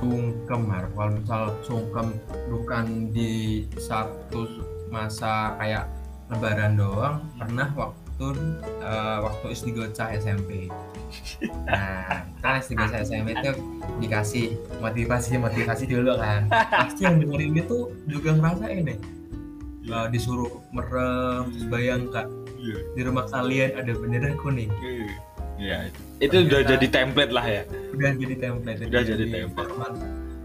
Sungkem 0.00 0.64
kalau 0.96 1.12
misal 1.12 1.42
sungkem 1.60 2.16
bukan 2.48 3.12
di 3.12 3.68
satu 3.76 4.48
masa 4.88 5.54
kayak 5.60 5.99
lebaran 6.30 6.78
doang 6.78 7.26
pernah 7.36 7.68
waktu 7.74 8.26
eh, 8.80 9.18
waktu 9.20 9.46
istighosah 9.52 10.14
SMP 10.22 10.70
nah 11.66 12.22
kan 12.38 12.62
istighosah 12.62 13.02
SMP 13.02 13.34
itu 13.34 13.52
dikasih 14.00 14.46
motivasi 14.80 15.36
motivasi 15.36 15.84
dulu 15.90 16.16
kan. 16.16 16.48
Pasti 16.48 17.04
yang 17.04 17.20
dengerin 17.20 17.58
itu 17.58 17.92
juga 18.08 18.30
ngerasain 18.38 18.86
deh. 18.86 18.98
Eh, 19.90 20.06
disuruh 20.14 20.62
merem 20.70 21.50
terus 21.50 21.66
bayangkan 21.66 22.26
iya. 22.60 22.78
di 22.94 23.00
rumah 23.02 23.26
kalian 23.26 23.74
ada 23.74 23.92
bendera 23.96 24.30
kuning. 24.38 24.70
Iya, 25.60 25.92
itu, 25.92 26.00
itu 26.24 26.36
udah 26.48 26.60
jadi 26.64 26.86
template 26.88 27.32
lah 27.36 27.44
ya. 27.44 27.62
udah 27.92 28.16
jadi 28.16 28.34
template 28.40 28.80
Udah 28.80 29.02
jadi 29.04 29.24
template. 29.28 29.52
format 29.52 29.92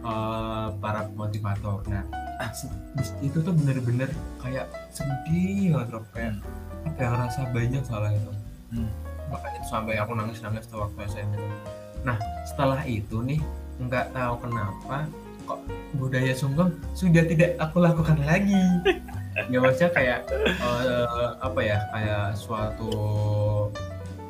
eh, 0.05 0.67
para 0.77 1.09
motivator. 1.11 1.81
Nah 1.89 2.05
di- 2.93 3.27
itu 3.27 3.37
tuh 3.39 3.51
bener-bener 3.51 4.07
kayak 4.37 4.67
sedih 4.91 5.73
banget 5.73 5.89
Rob. 5.91 6.05
kayak 6.13 6.33
apa 6.85 6.99
yang 6.99 7.11
ngerasa 7.17 7.39
banyak 7.49 7.83
salah 7.83 8.11
itu. 8.11 8.31
Hmm. 8.69 8.91
makanya 9.25 9.57
tuh 9.57 9.69
sampai 9.71 9.95
aku 9.95 10.11
nangis 10.13 10.37
nangis 10.39 10.65
tuh 10.67 10.83
waktu 10.83 11.01
SMP 11.07 11.33
nah 12.03 12.13
setelah 12.45 12.85
itu 12.85 13.23
nih 13.23 13.41
nggak 13.79 14.13
tahu 14.13 14.37
kenapa 14.37 15.09
kok 15.43 15.59
budaya 15.95 16.33
sungkem 16.33 16.69
sudah 16.91 17.23
tidak 17.23 17.57
aku 17.57 17.77
lakukan 17.79 18.19
lagi. 18.21 18.61
Ya 19.51 19.59
maksudnya 19.59 19.91
kayak 19.91 20.19
eh, 20.31 21.29
apa 21.39 21.59
ya 21.59 21.75
kayak 21.91 22.39
suatu 22.39 22.91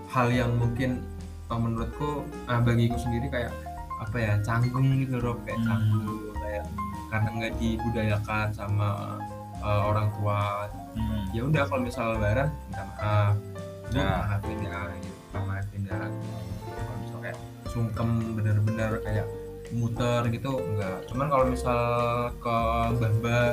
hal 0.09 0.27
yang 0.29 0.49
mungkin 0.55 1.05
eh, 1.45 1.59
menurutku 1.59 2.21
eh, 2.49 2.59
bagiku 2.59 2.97
sendiri 2.97 3.29
kayak 3.29 3.53
apa 3.97 4.17
ya 4.17 4.33
canggung 4.41 4.87
gitu 4.99 5.15
loh 5.17 5.35
kayak 5.41 5.59
Hmm. 5.59 5.67
canggung 5.67 6.07
kayak 6.35 6.63
karena 7.07 7.29
nggak 7.31 7.53
dibudayakan 7.55 8.47
sama 8.51 8.89
eh, 9.57 9.81
orang 9.83 10.07
tua 10.13 10.69
Hmm. 10.93 11.25
ya 11.31 11.41
udah 11.43 11.63
kalau 11.65 11.81
misal 11.81 12.13
lebaran 12.13 12.47
minta 12.65 12.83
maaf 12.87 13.33
Bu, 13.85 13.93
Nah. 13.93 14.25
maafin 14.27 14.59
ya 14.61 14.79
gitu 14.95 15.13
maafin 15.35 15.81
ya 15.83 15.97
kalau 15.97 16.97
misal 16.99 17.17
kayak 17.19 17.37
sungkem 17.65 18.09
bener-bener 18.33 18.91
kayak 19.01 19.25
muter 19.71 20.21
gitu 20.27 20.51
enggak 20.59 20.97
cuman 21.05 21.27
kalau 21.27 21.45
misal 21.45 21.79
ke 22.35 22.57
mbah-mbah 22.93 23.47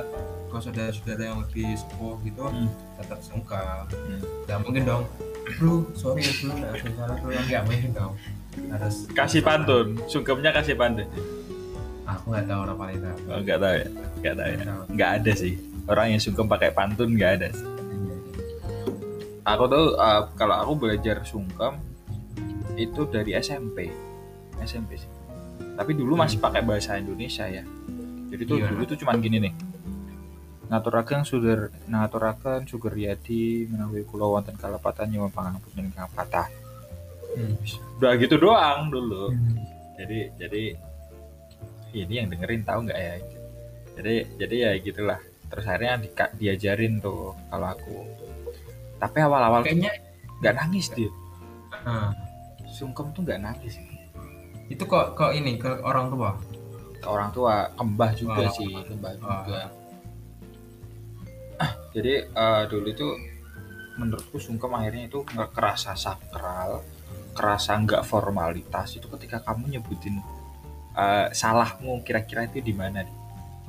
ke 0.47 0.57
saudara-saudara 0.59 1.23
yang 1.25 1.39
lebih 1.41 1.73
sepuh 1.75 2.17
gitu 2.23 2.45
Hmm. 2.45 2.69
tetap 2.97 3.19
sungkem 3.21 3.85
Hmm. 3.89 4.21
nggak 4.45 4.59
mungkin 4.61 4.83
dong 4.85 5.05
bro 5.55 5.75
sorry 5.93 6.21
ya 6.21 6.33
bro 6.35 6.53
nggak 6.53 6.73
salah 6.93 7.17
bro 7.17 7.31
nggak 7.33 7.63
mungkin 7.65 7.91
dong 7.93 8.13
harus 8.69 9.09
Kasih 9.09 9.41
pantun, 9.41 9.97
sungkemnya 10.07 10.51
kasih 10.51 10.75
pantun. 10.75 11.09
aku 12.03 12.29
nggak 12.29 12.45
tahu 12.45 12.61
orang 12.61 12.77
paling 12.77 12.99
tahu 12.99 13.17
Oh, 13.27 13.39
enggak 13.39 13.59
tahu 13.59 13.75
ya, 13.75 13.87
enggak 14.19 14.35
tahu 14.35 14.49
ya. 14.49 14.59
Nggak 14.91 15.11
ada 15.17 15.33
sih. 15.33 15.55
Orang 15.83 16.07
yang 16.09 16.21
sungkem 16.21 16.47
pakai 16.47 16.71
pantun 16.71 17.09
enggak 17.11 17.31
ada 17.37 17.49
sih. 17.51 17.69
Aku 19.43 19.65
tuh 19.67 19.97
uh, 19.97 20.31
kalau 20.33 20.55
aku 20.55 20.73
belajar 20.79 21.25
sungkem 21.25 21.75
itu 22.75 23.03
dari 23.07 23.35
SMP. 23.35 23.91
SMP 24.61 24.95
sih. 24.97 25.11
Tapi 25.73 25.93
dulu 25.93 26.15
masih 26.15 26.39
pakai 26.39 26.63
bahasa 26.63 26.95
Indonesia 26.95 27.43
ya. 27.45 27.65
Jadi 28.29 28.43
tuh 28.45 28.57
Iya. 28.57 28.71
dulu 28.71 28.83
tuh 28.85 28.97
cuman 28.97 29.19
gini 29.19 29.39
nih. 29.41 29.55
Ngaturaken 30.69 31.21
suder 31.23 31.69
ngaturaken 31.85 32.65
sugeryadi 32.65 33.67
menawi 33.67 34.05
kula 34.05 34.25
wonten 34.31 34.55
kalapatan 34.55 35.11
nyuwun 35.11 35.29
pangapunten 35.29 35.85
ingkang 35.85 36.09
patah. 36.13 36.47
Hmm. 37.33 37.55
Udah 37.97 38.13
gitu 38.15 38.37
doang 38.37 38.89
dulu. 38.89 39.31
Hmm. 39.31 39.57
Jadi 39.95 40.19
jadi 40.37 40.63
ini 41.95 42.15
yang 42.15 42.29
dengerin 42.29 42.63
tahu 42.63 42.85
nggak 42.85 42.99
ya? 42.99 43.15
Jadi 43.93 44.15
jadi 44.37 44.55
ya 44.59 44.71
gitulah. 44.79 45.21
Terus 45.47 45.65
akhirnya 45.65 45.95
di- 45.99 46.13
diajarin 46.39 46.97
tuh 46.99 47.37
kalau 47.47 47.69
aku. 47.69 47.97
Tapi 48.97 49.19
awal-awal 49.19 49.61
kayaknya 49.63 49.93
nggak 50.39 50.55
nangis 50.57 50.89
dia. 50.91 51.11
ah, 51.83 52.13
Sungkem 52.69 53.11
tuh 53.11 53.23
nggak 53.23 53.41
nangis. 53.41 53.77
itu 54.65 54.81
kok 54.83 55.13
kok 55.13 55.31
ini 55.31 55.55
ke 55.55 55.69
orang 55.83 56.09
tua 56.09 56.33
Ke 56.97 57.07
orang 57.07 57.29
tua 57.29 57.69
kembah 57.73 58.11
juga 58.15 58.47
Oh. 58.47 58.55
sih, 58.55 58.73
kembah 58.83 59.13
Ah. 59.13 59.43
juga. 59.43 59.63
Ah, 61.59 61.73
jadi 61.93 62.25
eh, 62.27 62.63
dulu 62.67 62.87
itu 62.89 63.09
menurutku 63.95 64.39
sungkem 64.39 64.73
akhirnya 64.73 65.05
itu 65.07 65.21
nggak 65.21 65.51
kerasa 65.53 65.93
sakral, 65.95 66.81
kerasa 67.33 67.77
nggak 67.81 68.05
formalitas 68.05 68.97
itu 68.97 69.09
ketika 69.19 69.41
kamu 69.41 69.79
nyebutin 69.79 70.21
eh, 70.97 71.29
salahmu 71.33 72.05
kira-kira 72.05 72.45
itu 72.45 72.61
di 72.61 72.75
mana 72.77 73.05
nih? 73.05 73.17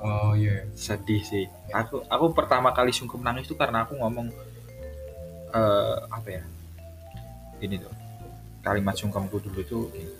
oh 0.04 0.36
iya. 0.36 0.67
Sedih 0.76 1.23
sih. 1.23 1.47
Aku 1.71 2.04
aku 2.12 2.36
pertama 2.36 2.76
kali 2.76 2.91
sungkem 2.91 3.23
nangis 3.23 3.47
itu 3.47 3.56
karena 3.56 3.88
aku 3.88 3.95
ngomong 3.95 4.28
eh 5.56 5.97
apa 6.12 6.28
ya? 6.28 6.43
Ini 7.63 7.80
tuh 7.80 7.93
kalimat 8.63 8.95
sungkemku 8.99 9.39
dulu 9.39 9.60
itu 9.63 9.80
gini. 9.95 10.13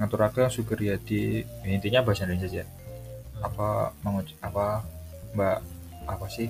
ngaturaken 0.00 0.48
sugeryadi 0.48 1.44
intinya 1.68 2.00
bahasa 2.00 2.24
Indonesia 2.24 2.62
aja. 2.62 2.64
Apa 3.44 3.92
menguc 4.00 4.32
apa 4.40 4.86
mbak 5.36 5.58
apa 6.08 6.26
sih 6.32 6.48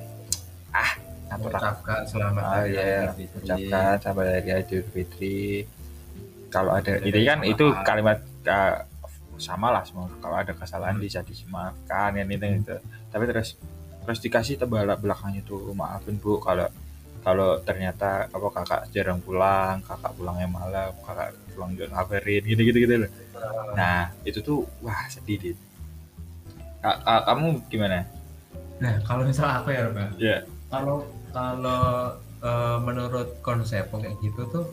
mengucapkan 1.38 2.00
selamat 2.08 2.42
ah 2.42 2.52
hari 2.58 2.74
ya 2.74 2.82
Raya 2.82 2.98
Idul 2.98 3.14
Fitri. 3.14 3.38
ucapkan 3.44 3.94
sampai 4.02 4.24
hari 4.26 4.50
Idul 4.50 4.84
Fitri. 4.90 5.40
Kalau 6.50 6.70
ada 6.74 6.92
itu 6.98 7.18
kan 7.22 7.38
itu 7.46 7.66
kalimat 7.86 8.18
uh, 8.50 8.76
sama 9.38 9.70
lah 9.70 9.86
semua. 9.86 10.10
Kalau 10.18 10.36
ada 10.36 10.50
kesalahan 10.50 10.98
bisa 10.98 11.22
dimaafkan 11.22 12.18
kan 12.18 12.26
itu 12.26 12.46
itu. 12.58 12.76
Tapi 13.14 13.24
terus 13.30 13.54
terus 14.02 14.18
dikasih 14.18 14.58
tebal 14.58 14.88
belakangnya 14.98 15.46
tuh 15.46 15.70
maafin 15.76 16.18
bu 16.18 16.42
kalau 16.42 16.66
kalau 17.20 17.60
ternyata 17.60 18.26
apa 18.32 18.48
kakak 18.48 18.82
jarang 18.96 19.20
pulang 19.20 19.84
kakak 19.84 20.16
pulangnya 20.16 20.48
malam 20.48 20.90
kakak 21.04 21.36
pulang 21.52 21.76
gak 21.76 21.92
ngabarin 21.92 22.42
gitu 22.48 22.62
gitu 22.64 22.78
gitu. 22.80 22.94
Loh 23.06 23.10
nah 23.76 24.08
itu 24.24 24.40
tuh 24.40 24.64
wah 24.80 25.06
sedih 25.06 25.38
dit. 25.38 25.58
Ka- 26.80 26.96
ka- 27.04 27.24
kamu 27.28 27.60
gimana? 27.68 28.08
Nah 28.80 28.96
kalau 29.04 29.28
misal 29.28 29.46
aku 29.46 29.68
ya 29.70 29.84
Mbak. 29.92 30.08
Ya 30.16 30.36
kalau 30.72 31.04
kalau 31.30 32.14
eh, 32.40 32.78
menurut 32.80 33.38
konsep 33.40 33.86
kayak 33.86 34.16
gitu 34.20 34.42
tuh 34.46 34.66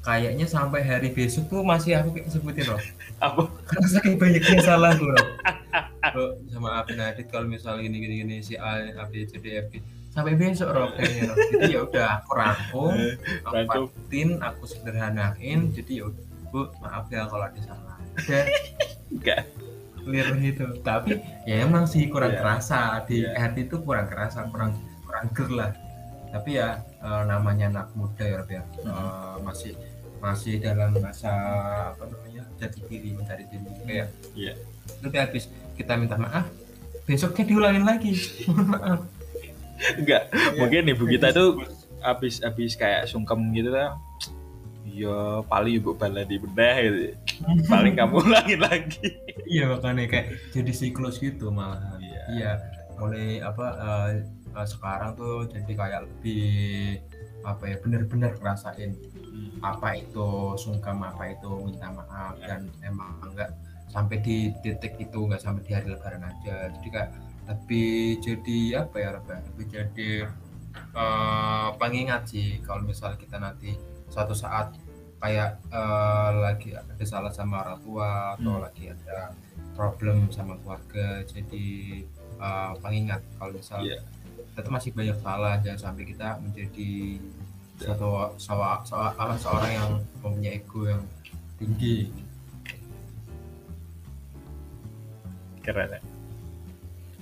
kayaknya 0.00 0.46
sampai 0.46 0.80
hari 0.80 1.10
besok 1.10 1.50
tuh 1.50 1.60
masih 1.60 1.98
aku 1.98 2.14
kayak 2.14 2.30
sebutin 2.30 2.66
loh. 2.66 2.78
Apa? 3.18 3.42
Karena 3.64 3.86
saking 3.90 4.14
banyaknya 4.16 4.62
salah 4.62 4.94
tuh 4.94 5.10
loh 5.10 5.26
Bro, 6.14 6.38
sama 6.46 6.78
Apin 6.78 7.02
Adit 7.02 7.26
kalau 7.26 7.50
misal 7.50 7.82
gini 7.82 7.98
gini 7.98 8.22
gini 8.22 8.36
si 8.38 8.54
A 8.54 8.86
A 8.94 9.04
B 9.06 9.26
C 9.26 9.36
D 9.36 9.58
F 9.58 9.66
G. 9.68 9.82
Sampai 10.08 10.32
besok 10.32 10.70
Rob 10.70 10.94
kayaknya 10.94 11.28
Rob. 11.28 11.36
jadi 11.52 11.68
ya 11.68 11.80
udah 11.82 12.06
aku 12.22 12.30
rangkum 12.32 12.94
aku 13.50 13.58
patin 13.90 14.28
aku 14.38 14.62
sederhanain 14.64 15.74
jadi 15.74 15.92
ya 16.00 16.04
udah. 16.06 16.24
Bu 16.46 16.70
maaf 16.78 17.10
ya 17.10 17.26
kalau 17.26 17.42
ada 17.42 17.60
salah. 17.60 17.98
Udah. 18.14 18.44
Enggak. 19.10 19.40
Clear 19.98 20.28
gitu. 20.38 20.66
Tapi 20.80 21.18
ya 21.44 21.66
emang 21.66 21.84
sih 21.84 22.06
kurang 22.06 22.30
Iya. 22.30 22.38
kerasa. 22.38 23.02
Di 23.02 23.26
Iya. 23.26 23.34
hati 23.34 23.66
itu 23.66 23.76
kurang 23.82 24.06
kerasa 24.06 24.46
kurang 24.46 24.78
kurang 25.02 25.26
ger 25.34 25.50
lah 25.50 25.70
tapi 26.36 26.50
ya 26.54 26.68
eh, 27.00 27.22
namanya 27.24 27.66
anak 27.72 27.88
muda 27.92 28.20
ya 28.20 28.36
Rob 28.36 28.50
ya. 28.50 28.62
Eh, 28.78 29.36
masih 29.40 29.72
masih 30.16 30.58
dalam 30.58 30.92
masa 30.96 31.32
apa 31.92 32.04
namanya 32.04 32.44
jati 32.56 32.80
diri 32.84 33.12
mencari 33.12 33.44
diri. 33.48 33.64
Kayak 33.82 34.08
Iya. 34.32 34.52
nanti 35.00 35.16
habis 35.16 35.44
kita 35.74 35.96
minta 35.96 36.16
maaf 36.16 36.44
besoknya 37.04 37.44
diulangin 37.44 37.84
lagi. 37.84 38.12
Maaf. 38.72 39.00
Enggak 39.94 40.32
mungkin 40.56 40.88
ibu 40.88 41.04
kita 41.04 41.30
tuh 41.30 41.60
habis 42.00 42.40
habis 42.40 42.72
kayak 42.74 43.04
sungkem 43.06 43.40
gitu 43.52 43.68
kan 43.70 43.92
iya 44.86 45.44
paling 45.44 45.76
ibu 45.76 45.92
bala 45.92 46.24
di 46.24 46.40
bedah 46.40 46.76
gitu. 46.80 47.12
Paling 47.68 47.92
kamu 47.94 48.16
ulangin 48.24 48.60
lagi. 48.62 49.06
Iya 49.44 49.68
makanya 49.68 50.08
kayak 50.08 50.26
jadi 50.50 50.72
siklus 50.72 51.20
gitu 51.20 51.52
malahan 51.52 52.00
Iya. 52.00 52.22
iya 52.32 52.52
mulai 52.96 53.38
apa 53.38 53.66
eh, 53.76 54.10
eh, 54.56 54.66
sekarang 54.66 55.12
tuh 55.14 55.44
jadi 55.46 55.72
kayak 55.72 56.00
lebih 56.02 56.98
apa 57.42 57.62
ya 57.64 57.76
benar-benar 57.78 58.32
ngerasain 58.34 58.96
apa 59.60 59.88
itu 59.94 60.28
sungkem 60.56 60.98
apa 60.98 61.30
itu 61.30 61.50
minta 61.62 61.88
maaf 61.90 62.34
Ya. 62.40 62.56
dan 62.56 62.66
emang 62.82 63.20
enggak 63.22 63.52
sampai 63.86 64.18
di 64.18 64.50
titik 64.58 64.96
itu 64.98 65.18
enggak 65.22 65.40
sampai 65.40 65.62
di 65.62 65.72
hari 65.72 65.88
lebaran 65.88 66.24
aja 66.24 66.72
jadi 66.72 66.88
kayak 66.90 67.10
lebih 67.46 67.94
jadi 68.18 68.58
apa 68.82 68.96
ya 68.98 69.08
lebih 69.14 69.66
jadi 69.66 70.10
eh, 70.94 71.68
pengingat 71.76 72.22
sih 72.26 72.58
kalau 72.60 72.82
misal 72.82 73.14
kita 73.14 73.38
nanti 73.38 73.76
suatu 74.08 74.34
saat 74.34 74.74
kayak 75.16 75.62
eh, 75.70 76.30
lagi 76.36 76.72
ada 76.72 76.92
salah 77.02 77.30
sama 77.30 77.62
orang 77.62 77.80
tua 77.80 78.10
atau 78.34 78.52
Hmm. 78.56 78.64
lagi 78.64 78.90
ada 78.90 79.32
problem 79.72 80.28
sama 80.28 80.56
keluarga 80.58 81.22
jadi 81.24 81.66
eh, 82.36 82.72
pengingat 82.80 83.22
kalau 83.38 83.52
misal 83.54 83.80
Iya. 83.80 84.00
Kita 84.56 84.68
masih 84.72 84.90
banyak 84.96 85.16
salah 85.20 85.60
jangan 85.60 85.92
sampai 85.92 86.04
kita 86.08 86.40
menjadi 86.40 87.20
satu 87.76 88.32
sewa- 88.40 88.80
apa, 88.80 89.36
seorang 89.36 89.72
yang 89.76 89.90
mempunyai 90.24 90.64
ego 90.64 90.88
yang 90.88 91.02
tinggi 91.60 92.08
keren 95.60 95.92
ya. 95.92 96.00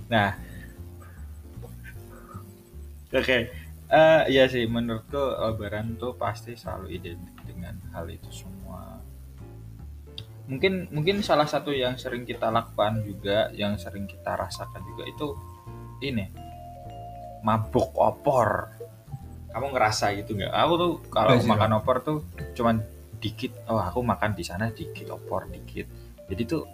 Nah, 0.07 0.31
oke, 3.11 3.39
Eh, 3.95 4.23
iya 4.33 4.51
sih 4.51 4.67
menurutku 4.67 5.15
Lebaran 5.15 5.95
tuh 5.95 6.19
pasti 6.19 6.59
selalu 6.59 6.99
identik 6.99 7.37
dengan 7.47 7.79
hal 7.95 8.11
itu 8.11 8.27
semua. 8.33 8.99
Mungkin 10.51 10.91
mungkin 10.91 11.23
salah 11.23 11.47
satu 11.47 11.71
yang 11.71 11.95
sering 11.95 12.27
kita 12.27 12.51
lakukan 12.51 13.07
juga, 13.07 13.55
yang 13.55 13.79
sering 13.79 14.11
kita 14.11 14.35
rasakan 14.35 14.83
juga 14.89 15.05
itu 15.07 15.27
ini 16.03 16.27
mabuk 17.45 17.93
opor. 17.95 18.73
Kamu 19.53 19.71
ngerasa 19.71 20.17
gitu 20.19 20.35
nggak? 20.35 20.51
Aku 20.51 20.73
tuh 20.75 20.93
kalau 21.13 21.37
makan 21.45 21.79
opor 21.79 22.03
tuh 22.03 22.19
cuman 22.57 22.81
dikit. 23.21 23.53
Oh 23.69 23.79
aku 23.79 24.03
makan 24.03 24.35
di 24.35 24.43
sana 24.43 24.73
dikit 24.73 25.13
opor 25.13 25.47
dikit. 25.47 25.87
Jadi 26.27 26.43
tuh 26.43 26.65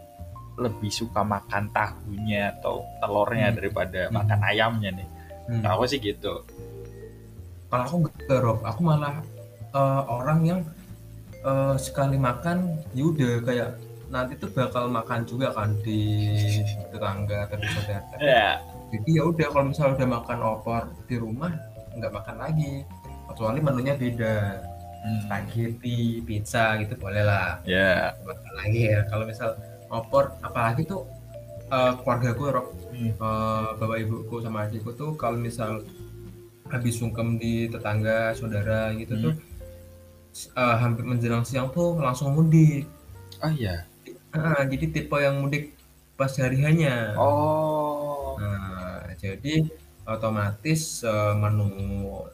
lebih 0.56 0.88
suka 0.88 1.20
makan 1.20 1.72
tahunya 1.72 2.60
atau 2.60 2.84
telurnya 3.00 3.50
Hmm. 3.50 3.56
daripada 3.56 4.00
Hmm. 4.08 4.14
makan 4.16 4.38
ayamnya 4.46 4.90
nih. 4.94 5.08
Hmm. 5.50 5.62
Aku 5.66 5.84
sih 5.84 5.98
gitu. 5.98 6.46
kalau 7.70 7.86
aku 7.86 7.96
Rob 8.42 8.58
aku 8.66 8.82
malah 8.82 9.22
eh, 9.70 10.02
orang 10.10 10.42
yang 10.42 10.60
eh, 11.40 11.74
sekali 11.78 12.18
makan 12.18 12.82
ya 12.90 13.06
udah 13.06 13.46
kayak 13.46 13.70
nanti 14.10 14.34
tuh 14.34 14.50
bakal 14.50 14.90
makan 14.90 15.22
juga 15.22 15.54
kan 15.54 15.70
di 15.86 16.26
tetangga 16.90 17.46
atau 17.46 17.56
di 17.56 17.68
saudara 17.70 18.02
Ya. 18.18 18.58
Jadi 18.90 19.10
ya 19.10 19.22
udah 19.24 19.46
kalau 19.48 19.64
misalnya 19.66 19.94
udah 19.96 20.08
makan 20.10 20.38
opor 20.42 20.82
di 21.06 21.16
rumah 21.16 21.52
nggak 21.92 22.12
makan 22.12 22.36
lagi 22.38 22.72
kecuali 23.26 23.58
menunya 23.58 23.94
beda 23.94 24.34
Hmm. 25.00 25.16
spaghetti 25.24 26.20
pizza 26.20 26.76
gitu 26.76 26.92
boleh 26.94 27.24
lah 27.24 27.56
Ya. 27.64 28.12
makan 28.20 28.52
lagi 28.52 28.80
ya 28.84 29.00
kalau 29.08 29.24
misal 29.24 29.56
opor 29.88 30.36
apalagi 30.40 30.84
tuh 30.84 31.08
eh, 31.66 31.92
keluarga 31.96 32.30
gue 32.30 32.48
Rob 32.50 32.66
Hmm. 32.92 33.08
eh, 33.08 33.68
bapak 33.74 33.96
ibuku 33.98 34.44
sama 34.44 34.68
adikku 34.68 34.92
tuh 34.92 35.16
kalau 35.16 35.40
misal 35.40 35.80
habis 36.68 37.00
sungkem 37.00 37.34
di 37.34 37.64
tetangga 37.66 38.36
saudara 38.36 38.92
gitu 38.92 39.16
Hmm. 39.16 39.22
tuh 39.24 39.34
eh, 40.52 40.76
hampir 40.76 41.02
menjelang 41.02 41.42
siang 41.42 41.72
tuh 41.72 41.96
langsung 41.96 42.36
mudik 42.36 42.84
Oh 43.40 43.48
iya. 43.48 43.88
Ah, 44.30 44.62
jadi 44.62 44.84
tipe 44.86 45.16
yang 45.16 45.40
mudik 45.40 45.72
pas 46.14 46.28
hari 46.36 46.60
hanya 46.60 47.16
Oh. 47.16 47.79
Jadi 49.20 49.68
otomatis 50.02 50.80
eh, 51.02 51.34
menu 51.34 51.68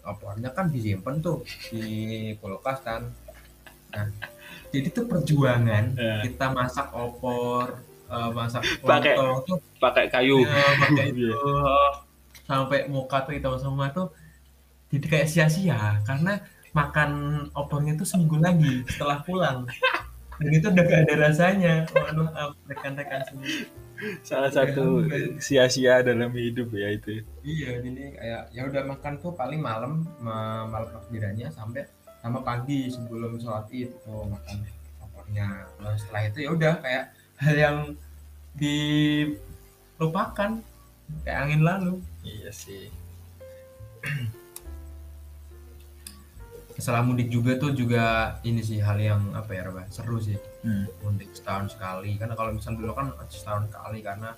opornya 0.02 0.48
kan 0.48 0.66
disimpan 0.66 1.18
tuh 1.18 1.42
di 1.68 1.84
kulkas 2.36 2.78
kan. 2.80 3.02
Nah, 3.90 4.06
jadi 4.68 4.88
tuh 4.88 5.04
perjuangan 5.04 5.84
Ya. 5.92 6.22
kita 6.22 6.46
masak 6.48 6.88
opor, 6.92 7.80
eh, 8.06 8.30
masak 8.30 8.62
Pakai- 8.80 9.18
tuh 9.42 9.58
Pakai 9.76 10.06
kayu. 10.06 10.40
ya, 10.40 10.54
pakai 10.78 11.06
Iya. 11.12 11.32
itu 11.32 11.50
sampai 12.40 12.86
muka 12.86 13.20
tuh 13.20 13.34
hitam 13.34 13.58
semua 13.58 13.90
tuh 13.90 14.14
jadi 14.86 15.02
kayak 15.04 15.26
sia-sia 15.26 15.98
karena 16.00 16.38
makan 16.70 17.10
opornya 17.52 17.92
tuh 17.94 18.06
seminggu 18.06 18.38
lagi 18.38 18.86
setelah 18.86 19.18
pulang. 19.20 19.66
Dan 20.36 20.52
itu 20.52 20.68
udah 20.68 20.84
gak 20.84 21.00
ada 21.08 21.14
rasanya. 21.28 21.88
Mohon 21.92 22.16
maaf 22.28 22.50
rekan-rekan 22.68 23.20
semua. 23.24 23.48
Salah 24.20 24.52
satu 24.52 25.08
sia-sia 25.40 26.04
dalam 26.04 26.28
hidup 26.36 26.68
ya 26.76 26.92
itu. 26.92 27.24
Iya, 27.40 27.80
jadi 27.80 28.12
kayak 28.12 28.52
ya 28.52 28.68
udah 28.68 28.84
makan 28.84 29.16
tuh 29.16 29.32
paling 29.32 29.64
malam 29.64 30.04
ma- 30.20 30.68
malam 30.68 30.92
takbirannya 30.92 31.48
sampai 31.48 31.88
sama 32.20 32.44
pagi 32.44 32.92
sebelum 32.92 33.40
sholat 33.40 33.64
id 33.72 33.88
tuh 34.04 34.28
makan 34.28 34.60
opornya. 35.00 35.64
Nah, 35.80 35.96
setelah 35.96 36.28
itu 36.28 36.44
ya 36.44 36.52
udah 36.52 36.76
kayak 36.84 37.16
hal 37.40 37.56
yang 37.56 37.96
dilupakan 38.56 40.60
kayak 41.24 41.38
angin 41.40 41.64
lalu. 41.64 41.96
Iya 42.20 42.52
sih. 42.52 42.92
Setelah 46.76 47.00
mudik 47.00 47.28
juga 47.28 47.56
tuh 47.56 47.72
juga 47.72 48.04
ini 48.42 48.60
sih 48.60 48.78
hal 48.78 49.00
yang 49.00 49.32
apa 49.32 49.48
ya 49.50 49.64
Rabah, 49.64 49.88
seru 49.88 50.20
sih. 50.20 50.36
Hmm. 50.60 50.84
mudik 51.00 51.30
setahun 51.32 51.72
sekali. 51.72 52.18
Karena 52.18 52.34
kalau 52.34 52.50
misalnya 52.52 52.78
dulu 52.78 52.92
kan 52.92 53.06
setahun 53.28 53.64
sekali 53.66 53.98
karena 54.00 54.30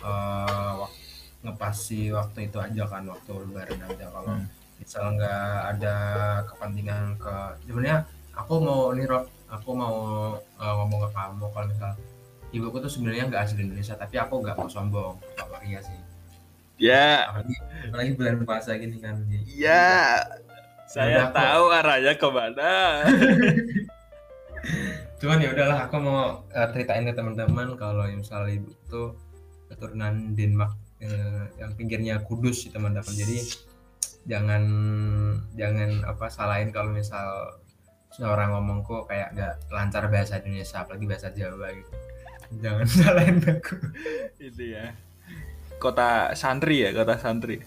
eh, 0.00 0.72
wak- 0.74 0.96
ngepasi 1.44 2.08
waktu 2.10 2.48
itu 2.48 2.56
aja 2.56 2.82
kan 2.88 3.04
waktu 3.04 3.30
lebaran 3.36 3.80
aja. 3.80 4.06
Kalau 4.08 4.32
Hmm. 4.32 4.48
misal 4.74 5.12
nggak 5.12 5.46
ada 5.70 5.94
kepentingan 6.44 7.14
ke 7.16 7.34
sebenarnya 7.62 8.02
aku 8.32 8.54
mau 8.58 8.90
nih 8.90 9.06
Rob 9.06 9.24
aku 9.46 9.70
mau 9.72 9.96
eh, 10.34 10.74
ngomong 10.74 11.00
ke 11.04 11.10
kamu 11.12 11.44
kalau 11.46 11.66
misal 11.68 11.90
ibuku 12.50 12.76
tuh 12.80 12.90
sebenarnya 12.90 13.28
nggak 13.28 13.42
asli 13.44 13.62
Indonesia 13.62 13.94
tapi 13.94 14.16
aku 14.16 14.40
nggak 14.40 14.56
mau 14.56 14.66
sombong. 14.66 15.14
Bapak 15.36 15.62
Ria 15.62 15.78
sih. 15.78 16.00
Ya, 16.74 17.30
apalagi, 17.30 17.54
apalagi 17.86 18.10
bulan 18.18 18.34
puasa 18.42 18.74
gini 18.74 18.98
kan. 18.98 19.14
Ya. 19.46 20.18
Saya 20.94 21.26
Udah, 21.26 21.34
tahu 21.34 21.64
arahnya 21.74 22.14
ke 22.14 22.28
mana. 22.30 23.02
cuman 25.24 25.40
ya 25.40 25.56
udahlah 25.56 25.88
aku 25.88 25.96
mau 26.04 26.44
eh, 26.52 26.68
ceritain 26.68 27.08
ke 27.08 27.16
teman-teman 27.16 27.80
kalau 27.80 28.04
misalnya 28.12 28.60
ibu 28.60 28.70
tuh 28.92 29.16
keturunan 29.72 30.36
Denmark 30.36 30.76
eh, 31.00 31.48
yang 31.56 31.72
pinggirnya 31.80 32.20
Kudus 32.20 32.66
sih 32.66 32.70
teman-teman 32.70 33.08
jadi 33.08 33.40
jangan 34.28 34.64
jangan 35.56 36.04
apa 36.04 36.28
salahin 36.28 36.68
kalau 36.72 36.92
misal 36.92 37.56
seorang 38.12 38.52
ngomong 38.52 38.84
kok 38.84 39.08
kayak 39.08 39.32
nggak 39.32 39.54
lancar 39.72 40.12
bahasa 40.12 40.44
Indonesia 40.44 40.84
apalagi 40.84 41.04
bahasa 41.08 41.28
Jawa 41.32 41.72
gitu 41.72 41.92
jangan 42.60 42.86
salahin 43.00 43.38
aku 43.42 43.74
itu 44.38 44.76
ya. 44.76 44.92
Kota 45.82 46.32
santri 46.38 46.86
ya, 46.86 46.94
kota 46.94 47.18
santri. 47.18 47.58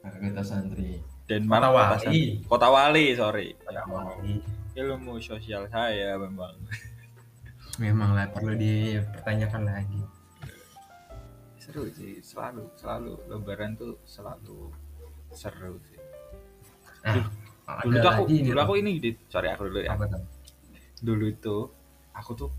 kata 0.00 0.40
santri 0.40 0.96
Denmark 1.30 1.62
Kota 1.62 1.70
kota 1.70 1.86
Wali. 2.10 2.22
Kota 2.42 2.68
Wali, 2.74 3.04
sorry. 3.14 3.48
Kata 3.62 3.82
Wali. 3.86 4.34
Ilmu 4.74 5.22
sosial 5.22 5.70
saya 5.70 6.18
memang. 6.18 6.58
memang 7.80 8.12
lah 8.12 8.28
perlu 8.28 8.52
dipertanyakan 8.60 9.62
lagi 9.64 10.00
Seru 11.56 11.88
sih, 11.88 12.20
selalu 12.20 12.68
selalu 12.76 13.14
lebaran 13.30 13.72
tuh 13.78 13.96
selalu 14.04 14.68
seru 15.32 15.80
sih. 15.86 16.00
nah, 17.06 17.24
Dulu 17.86 17.96
tuh 18.02 18.10
aku 18.10 18.22
dulu 18.26 18.60
aku 18.60 18.74
ini 18.82 18.98
di 18.98 19.10
sorry 19.30 19.54
aku 19.54 19.70
dulu 19.70 19.80
ya. 19.86 19.94
Dulu 20.98 21.24
itu 21.30 21.56
aku 22.10 22.30
tuh 22.34 22.50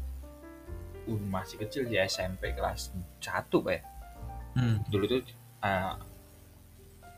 uh, 1.11 1.21
masih 1.27 1.59
kecil 1.59 1.85
di 1.85 1.99
SMP 1.99 2.55
kelas 2.55 2.95
1 3.19 3.51
kayak. 3.51 3.83
hmm. 4.55 4.87
Dulu 4.87 5.03
tuh 5.11 5.21
uh, 5.59 5.97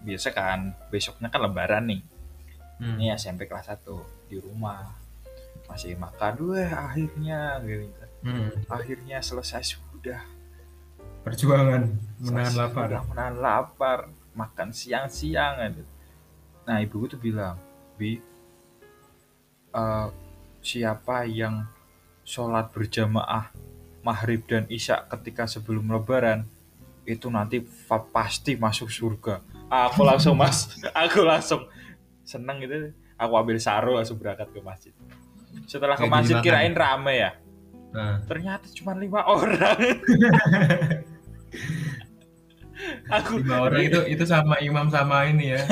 biasa 0.03 0.35
kan 0.35 0.75
besoknya 0.91 1.31
kan 1.31 1.41
lebaran 1.41 1.87
nih. 1.89 2.01
Hmm. 2.77 2.99
Ini 2.99 3.15
SMP 3.15 3.47
kelas 3.47 3.71
1 3.71 4.29
di 4.29 4.37
rumah. 4.37 4.91
Masih 5.63 5.95
makan, 5.95 6.51
wah 6.51 6.91
akhirnya 6.91 7.63
gitu. 7.63 7.87
Hmm. 8.23 8.51
Akhirnya 8.67 9.23
selesai 9.23 9.79
sudah. 9.79 10.21
perjuangan 11.23 11.87
menahan 12.19 12.51
Selesai 12.51 12.59
lapar 12.59 12.87
sudah 12.91 13.03
menahan 13.07 13.35
lapar, 13.39 13.99
makan 14.35 14.75
siang-siang 14.75 15.55
gitu. 15.71 15.83
Nah, 16.67 16.83
ibuku 16.83 17.15
tuh 17.15 17.19
bilang, 17.23 17.55
"Bi, 17.95 18.19
eh, 19.71 20.07
siapa 20.59 21.23
yang 21.23 21.63
sholat 22.27 22.75
berjamaah 22.75 23.55
maghrib 24.03 24.43
dan 24.47 24.67
isya 24.67 25.07
ketika 25.07 25.47
sebelum 25.47 25.91
lebaran 25.91 26.43
itu 27.03 27.27
nanti 27.27 27.63
pasti 27.87 28.55
masuk 28.55 28.87
surga 28.87 29.43
aku 29.73 30.05
langsung 30.05 30.37
mas. 30.37 30.69
Aku 30.93 31.25
langsung 31.25 31.65
seneng 32.21 32.61
gitu. 32.61 32.93
Aku 33.17 33.33
ambil 33.37 33.57
sarung 33.57 33.97
langsung 33.97 34.17
berangkat 34.21 34.49
ke 34.53 34.59
masjid. 34.61 34.93
Setelah 35.65 35.97
ke 35.97 36.05
masjid 36.09 36.37
kirain 36.41 36.73
rame 36.73 37.13
ya? 37.17 37.31
Nah. 37.93 38.25
Ternyata 38.25 38.65
cuma 38.73 38.97
lima 38.97 39.21
orang. 39.25 39.77
Aku 43.07 43.39
lima 43.39 43.69
orang 43.69 43.85
itu 43.85 43.99
itu 44.09 44.25
sama 44.25 44.57
imam 44.59 44.89
sama 44.89 45.29
ini 45.29 45.53
ya. 45.55 45.61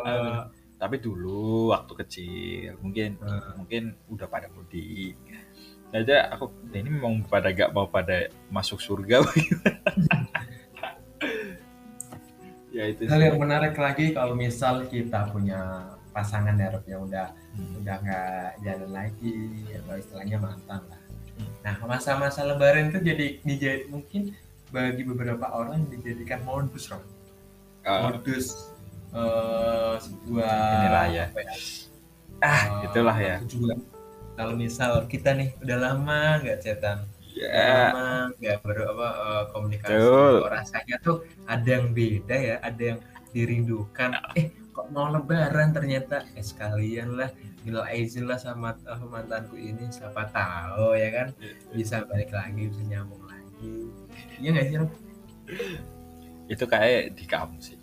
Eh, 0.00 0.40
tapi 0.80 0.96
dulu 0.96 1.76
waktu 1.76 1.92
kecil 1.92 2.72
mungkin 2.80 3.20
eh, 3.20 3.52
mungkin 3.54 3.82
udah 4.08 4.26
pada 4.26 4.48
mudik. 4.48 5.20
Aja 5.92 6.30
aku 6.32 6.48
ini 6.72 6.88
memang 6.88 7.26
pada 7.26 7.52
gak 7.52 7.74
mau 7.74 7.90
pada 7.90 8.30
masuk 8.48 8.78
surga 8.80 9.20
ya 12.80 12.84
itu 12.88 13.00
hal 13.04 13.20
yang 13.20 13.36
menarik 13.36 13.76
lagi 13.76 14.16
kalau 14.16 14.32
misal 14.32 14.88
kita 14.88 15.28
punya 15.28 15.84
pasangan 16.16 16.56
ya 16.56 16.72
Rob, 16.72 16.84
yang 16.88 17.04
udah 17.04 17.28
Hmm. 17.50 17.82
udah 17.82 17.96
nggak 17.98 18.62
jalan 18.62 18.90
lagi 18.94 19.36
atau 19.74 19.94
istilahnya 19.98 20.38
mantan 20.38 20.80
lah. 20.86 21.00
Hmm. 21.34 21.50
Nah 21.66 21.74
masa-masa 21.82 22.46
Lebaran 22.46 22.94
itu 22.94 23.02
jadi 23.02 23.26
dijadi 23.42 23.84
mungkin 23.90 24.32
bagi 24.70 25.02
beberapa 25.02 25.50
orang 25.50 25.82
dijadikan 25.90 26.46
modus 26.46 26.86
Rob. 26.94 27.02
Eh, 27.82 28.00
modus 28.06 28.70
eh, 29.10 29.94
sebuah 29.98 30.56
Inilah 30.78 31.06
ya. 31.10 31.26
ya, 31.34 31.54
ah 32.40 32.62
eh, 32.64 32.86
itulah 32.86 33.16
ya 33.18 33.34
aku 33.42 33.46
juga 33.50 33.74
kalau 34.38 34.54
misal 34.56 35.04
kita 35.10 35.34
nih 35.36 35.52
udah 35.60 35.78
lama 35.90 36.40
nggak 36.40 36.56
udah 36.62 36.96
ya. 37.40 37.92
Lama 37.92 38.08
nggak 38.36 38.56
ber 38.60 38.76
apa 38.84 39.08
eh, 39.08 39.44
komunikasi 39.52 39.92
Betul. 39.96 40.36
rasanya 40.52 40.96
tuh 41.00 41.16
ada 41.48 41.68
yang 41.68 41.86
beda 41.96 42.36
ya 42.36 42.56
ada 42.60 42.82
yang 42.94 42.98
dirindukan. 43.32 44.10
Eh 44.36 44.52
kok 44.70 44.86
mau 44.92 45.08
lebaran 45.08 45.72
ternyata? 45.72 46.26
Eh 46.36 46.44
sekalian 46.44 47.16
lah 47.16 47.30
minal 47.64 47.84
izin 47.88 48.28
lah 48.28 48.36
sama 48.36 48.76
eh, 48.76 49.06
mantanku 49.08 49.56
ini 49.56 49.88
siapa 49.88 50.28
tahu 50.28 50.96
ya 50.98 51.08
kan? 51.14 51.28
Bisa 51.72 52.04
balik 52.04 52.30
lagi 52.34 52.68
bisa 52.68 52.82
nyambung 52.84 53.24
lagi. 53.24 53.88
Iya 54.40 54.48
nggak 54.52 54.66
sih 54.68 54.76
Rob? 54.78 54.92
itu 56.50 56.66
kayak 56.66 57.14
di 57.14 57.24
kamu 57.30 57.62
sih. 57.62 57.78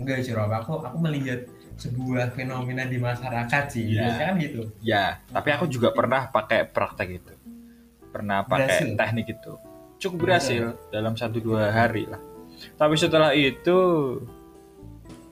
Enggak 0.00 0.24
sih 0.24 0.32
Rob. 0.32 0.48
Aku 0.48 0.80
aku 0.80 0.96
melihat 1.04 1.44
sebuah 1.76 2.32
fenomena 2.32 2.88
di 2.88 2.96
masyarakat 2.96 3.64
sih. 3.68 3.92
Iya. 3.92 4.08
biasanya 4.08 4.26
kan 4.26 4.36
gitu. 4.40 4.62
Ya 4.80 5.04
tapi 5.28 5.48
aku 5.52 5.68
juga 5.68 5.92
pernah 5.92 6.32
pakai 6.32 6.64
praktek 6.64 7.08
itu 7.20 7.33
pernah 8.14 8.46
pakai 8.46 8.70
Berhasil? 8.70 8.94
teknik 8.94 9.26
itu. 9.34 9.52
Cukup 9.98 10.18
berhasil. 10.30 10.62
dalam 10.94 11.18
satu 11.18 11.42
dua 11.42 11.74
hari 11.74 12.06
lah. 12.06 12.22
Tapi 12.78 12.94
setelah 12.94 13.34
itu 13.34 13.74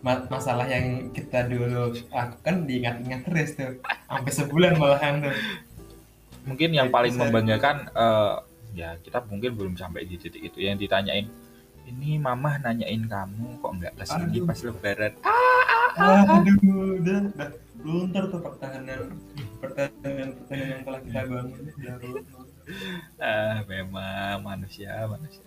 Ma- 0.02 0.26
masalah 0.26 0.66
yang 0.66 1.14
kita 1.14 1.46
dulu 1.46 1.94
lakukan 2.10 2.66
diingat-ingat 2.66 3.20
terus 3.22 3.54
tuh. 3.54 3.78
Sampai 4.10 4.32
sebulan 4.34 4.74
malahan 4.74 5.22
tuh. 5.22 5.36
Mungkin 6.42 6.74
yang 6.74 6.90
paling 6.90 7.14
membanggakan 7.14 7.86
eh, 7.94 8.34
ya 8.74 8.98
kita 8.98 9.22
mungkin 9.30 9.54
belum 9.54 9.74
sampai 9.78 10.02
di 10.02 10.18
titik 10.18 10.42
itu. 10.42 10.58
Yang 10.58 10.90
ditanyain 10.90 11.30
ini 11.86 12.18
mama 12.18 12.58
nanyain 12.58 13.06
kamu 13.06 13.62
kok 13.62 13.72
nggak 13.78 13.94
ke 13.94 14.04
sini 14.06 14.38
pas 14.42 14.58
lebaran? 14.66 15.12
Aduh 15.92 16.56
udah 16.98 17.18
udah 17.30 17.48
luntur 17.82 18.24
tuh 18.30 18.40
pertahanan 18.42 19.18
pertahanan 19.58 20.28
pertahanan 20.40 20.66
yang 20.66 20.80
telah 20.82 21.00
kita 21.02 21.20
bangun 21.30 21.62
udah 21.78 21.94
luntur. 22.02 22.44
Ah 23.18 23.62
memang 23.66 24.42
manusia 24.42 25.06
manusia. 25.06 25.44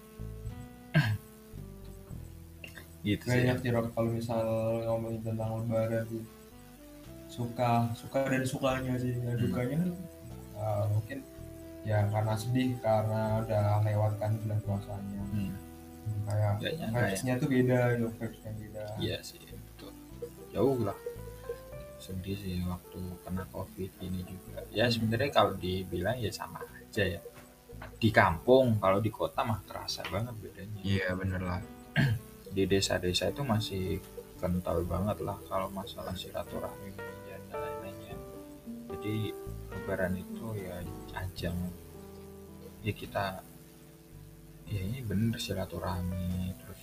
Gitu 3.06 3.22
sih. 3.22 3.38
Banyak 3.38 3.58
sih 3.62 3.70
Rob 3.70 3.88
kalau 3.94 4.10
misal 4.10 4.42
ngomongin 4.90 5.22
tentang 5.22 5.62
lebaran 5.62 6.04
sih. 6.10 6.24
Suka 7.30 7.94
suka 7.94 8.26
dan 8.26 8.44
sukanya 8.44 8.94
sih. 8.98 9.14
Ya, 9.14 9.38
dukanya 9.38 9.76
kan 9.86 9.92
uh, 10.58 10.86
mungkin 10.90 11.20
ya 11.86 12.02
karena 12.10 12.34
sedih 12.34 12.74
karena 12.82 13.46
udah 13.46 13.86
lewatkan 13.86 14.32
bulan 14.42 14.60
puasanya. 14.66 15.22
Hmm, 15.30 15.54
kayak 16.26 16.52
nggak 16.58 16.74
nyangka 16.82 16.98
ya. 16.98 17.06
vibes-nya 17.06 17.34
tuh 17.38 17.50
beda 17.54 17.80
gitu 17.94 18.08
vibes-nya 18.18 18.52
beda. 18.58 18.84
Iya 18.98 19.18
sih 19.22 19.42
betul. 19.46 19.94
Jauh 20.50 20.80
lah. 20.82 20.98
Sedih 22.02 22.38
sih 22.42 22.58
waktu 22.66 23.02
kena 23.22 23.46
covid 23.54 23.92
ini 24.02 24.26
juga. 24.26 24.66
Ya 24.74 24.90
sebenarnya 24.90 25.30
kalau 25.30 25.54
dibilang 25.62 26.18
ya 26.18 26.34
sama 26.34 26.58
aja 26.58 26.85
ya. 27.04 27.22
Di 28.00 28.10
kampung 28.12 28.80
kalau 28.80 29.04
di 29.04 29.12
kota 29.12 29.44
mah 29.44 29.60
terasa 29.68 30.06
banget 30.08 30.36
bedanya. 30.40 30.80
Iya 30.86 31.16
bener 31.18 31.42
lah. 31.42 31.62
Di 32.56 32.64
desa-desa 32.64 33.32
itu 33.32 33.44
masih 33.44 34.00
kental 34.40 34.84
banget 34.86 35.20
lah 35.24 35.36
kalau 35.48 35.68
masalah 35.72 36.16
silaturahmi 36.16 36.92
dan 36.96 37.42
lain-lainnya. 37.52 38.16
Jadi 38.92 39.32
lebaran 39.72 40.14
itu 40.16 40.46
ya 40.60 40.76
ajang 41.20 41.58
ya 42.86 42.94
kita 42.94 43.42
ya 44.70 44.82
ini 44.82 45.02
bener 45.02 45.42
silaturahmi 45.42 46.54
terus 46.62 46.82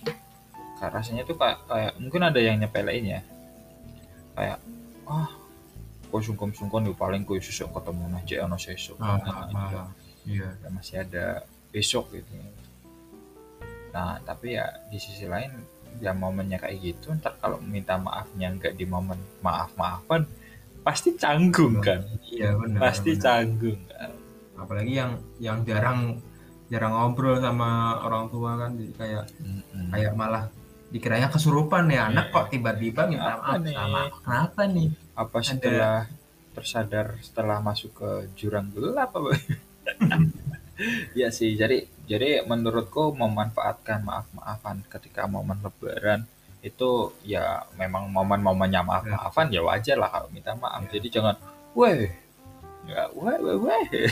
kayak 0.79 0.91
rasanya 0.99 1.23
tuh 1.23 1.39
kayak, 1.39 1.63
kayak 1.67 1.93
mungkin 2.01 2.21
ada 2.27 2.39
yang 2.41 2.59
nyepelein 2.59 3.05
ya. 3.07 3.21
Kayak 4.33 4.57
ah 5.07 5.29
kok 6.13 6.21
sungkem-sungkem 6.21 6.85
nih 6.85 6.93
paling 6.93 7.21
kue 7.25 7.41
susuk 7.41 7.73
ketemu 7.73 8.05
jek 8.29 8.39
ono 8.45 8.57
sesuk. 8.61 8.97
Ah, 9.01 9.17
Nah, 9.17 9.49
ah, 9.49 9.87
ah. 9.87 9.89
Iya 10.25 10.49
ya 10.53 10.67
masih 10.69 10.95
ada 11.01 11.25
besok 11.69 12.11
gitu 12.11 12.29
nah 13.89 14.17
tapi 14.19 14.57
ya 14.57 14.65
di 14.89 14.97
sisi 14.97 15.25
lain 15.25 15.53
ya 16.01 16.11
momennya 16.11 16.57
kayak 16.57 16.77
gitu 16.81 17.13
ntar 17.13 17.37
kalau 17.37 17.61
minta 17.61 17.93
maafnya 17.95 18.49
nggak 18.49 18.73
di 18.73 18.85
momen 18.85 19.15
maaf 19.39 19.69
maafan 19.77 20.25
pasti 20.81 21.13
canggung 21.13 21.77
kan 21.79 22.01
iya 22.25 22.57
benar 22.57 22.79
pasti 22.81 23.13
benar. 23.13 23.21
canggung 23.21 23.79
kan 23.85 24.11
apalagi 24.57 24.93
yang 24.93 25.11
yang 25.37 25.61
jarang 25.61 26.17
jarang 26.67 26.91
ngobrol 26.91 27.37
sama 27.37 28.01
orang 28.01 28.25
tua 28.27 28.57
kan 28.57 28.73
jadi 28.73 28.93
kayak 28.97 29.23
Mm-mm. 29.37 29.93
kayak 29.93 30.13
malah 30.13 30.49
dikiranya 30.89 31.29
kesurupan 31.29 31.89
ya 31.89 32.09
anak 32.09 32.29
Iya. 32.29 32.33
kok 32.33 32.45
tiba-tiba 32.49 33.01
minta 33.05 33.31
Apa 33.33 33.41
maaf 33.45 33.61
nih? 33.61 33.73
sama 33.73 34.01
kenapa 34.17 34.61
nih 34.65 34.89
apa 35.13 35.37
setelah 35.39 35.97
tersadar 36.53 37.07
setelah 37.19 37.57
masuk 37.61 37.91
ke 37.93 38.09
jurang 38.33 38.73
gelap 38.73 39.09
apa 39.09 39.29
ya 41.19 41.29
sih 41.29 41.53
jadi 41.53 41.85
jadi 42.09 42.43
menurutku 42.43 43.15
memanfaatkan 43.15 44.03
maaf 44.03 44.27
maafan 44.35 44.83
ketika 44.91 45.29
momen 45.29 45.59
lebaran 45.63 46.27
itu 46.63 47.11
ya 47.27 47.67
memang 47.75 48.07
momen-momennya 48.07 48.81
maaf 48.87 49.03
maafan 49.03 49.51
ya 49.51 49.59
wajar 49.59 49.99
lah 49.99 50.09
kalau 50.09 50.31
minta 50.31 50.55
maaf. 50.55 50.87
Jadi 50.87 51.11
jangan 51.11 51.35
weh 51.75 52.07
ya 52.87 53.11
weh 53.11 53.37
weh 53.37 53.57
weh. 53.59 53.83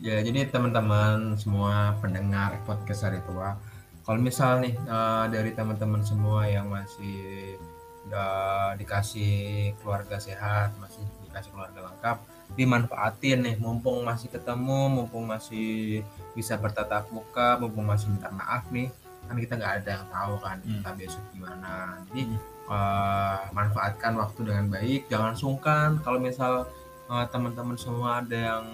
Ya 0.00 0.16
jadi 0.24 0.48
teman-teman 0.48 1.36
semua 1.36 1.92
pendengar 2.00 2.56
podcast 2.64 3.04
hari 3.04 3.20
tua 3.20 3.52
kalau 4.00 4.16
misal 4.16 4.64
nih 4.64 4.72
eh, 4.72 5.24
dari 5.28 5.52
teman-teman 5.52 6.00
semua 6.00 6.48
yang 6.48 6.72
masih 6.72 7.60
eh, 8.08 8.70
dikasih 8.80 9.76
keluarga 9.84 10.16
sehat 10.16 10.72
masih 10.80 11.04
dikasih 11.28 11.52
keluarga 11.52 11.92
lengkap 11.92 12.16
dimanfaatin 12.54 13.38
nih 13.40 13.56
mumpung 13.56 14.02
masih 14.02 14.28
ketemu 14.28 14.88
mumpung 14.88 15.24
masih 15.24 16.02
bisa 16.32 16.54
bertatap 16.54 17.06
muka 17.08 17.56
mumpung 17.56 17.86
masih 17.86 18.08
minta 18.08 18.30
maaf 18.30 18.66
nih 18.68 18.90
kan 19.26 19.36
kita 19.36 19.52
nggak 19.54 19.74
ada 19.82 19.90
yang 19.94 20.06
tahu 20.08 20.34
kan 20.38 20.56
Hmm. 20.60 20.70
kita 20.76 20.90
besok 20.96 21.24
gimana 21.30 21.72
jadi 22.06 22.22
eh, 22.70 23.38
manfaatkan 23.50 24.12
waktu 24.14 24.40
dengan 24.44 24.66
baik 24.68 25.00
jangan 25.06 25.34
sungkan 25.34 25.98
kalau 26.00 26.18
misal 26.18 26.66
eh, 27.06 27.26
teman-teman 27.28 27.74
semua 27.74 28.20
ada 28.20 28.34
yang 28.36 28.64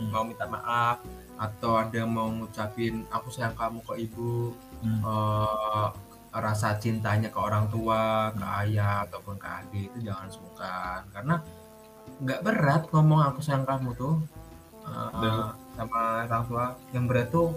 Hmm. 0.00 0.08
mau 0.08 0.24
minta 0.24 0.46
maaf 0.46 0.96
atau 1.36 1.76
ada 1.76 1.92
yang 1.92 2.08
mau 2.08 2.24
ngucapin 2.26 3.04
aku 3.08 3.28
sayang 3.28 3.52
kamu 3.52 3.80
ke 3.82 3.94
ibu 4.02 4.56
Hmm. 4.80 5.00
eh, 5.02 5.88
rasa 6.30 6.78
cintanya 6.78 7.26
ke 7.26 7.36
orang 7.36 7.66
tua 7.68 8.30
ke 8.32 8.44
ayah 8.62 9.02
ataupun 9.02 9.34
ke 9.34 9.46
adik 9.46 9.86
itu 9.90 10.06
jangan 10.06 10.30
sungkan 10.30 11.02
karena 11.10 11.42
nggak 12.20 12.40
berat 12.44 12.82
ngomong 12.92 13.20
aku 13.32 13.40
sayang 13.40 13.64
kamu 13.64 13.96
tuh. 13.96 14.20
Betul. 14.90 15.54
sama 15.78 16.26
orang 16.26 16.44
tua 16.50 16.64
yang 16.90 17.06
berat 17.06 17.30
tuh 17.30 17.54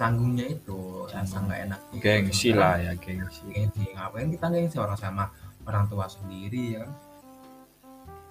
canggungnya 0.00 0.48
itu 0.48 1.04
rasa 1.12 1.38
Canggung. 1.38 1.44
nggak 1.44 1.60
enak 1.68 1.80
gitu. 1.92 2.02
gengsi 2.02 2.48
lah 2.56 2.74
ya 2.80 2.92
gengsi. 2.96 3.44
Gengsi. 3.52 3.84
Ngapain 3.92 4.28
kita 4.32 4.46
gengsi? 4.48 4.76
Orang 4.80 4.96
sama 4.96 5.24
orang 5.68 5.84
tua 5.92 6.08
sendiri 6.08 6.80
ya. 6.80 6.86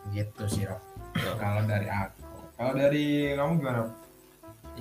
Gitu 0.10 0.44
sih 0.50 0.66
Rob. 0.66 0.82
Kalau 1.14 1.62
dari 1.70 1.88
aku. 1.88 2.36
Kalau 2.58 2.74
dari 2.74 3.38
kamu 3.38 3.52
gimana? 3.62 3.82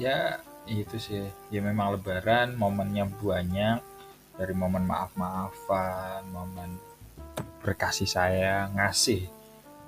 Ya 0.01 0.41
itu 0.65 0.97
sih. 0.97 1.29
Ya 1.53 1.61
memang 1.61 2.01
lebaran 2.01 2.57
momennya 2.57 3.05
banyak. 3.21 3.79
Dari 4.41 4.55
momen 4.57 4.89
maaf 4.89 5.13
maafan 5.19 6.25
momen 6.31 6.79
berkasih 7.59 8.07
sayang 8.07 8.71
ngasih 8.79 9.27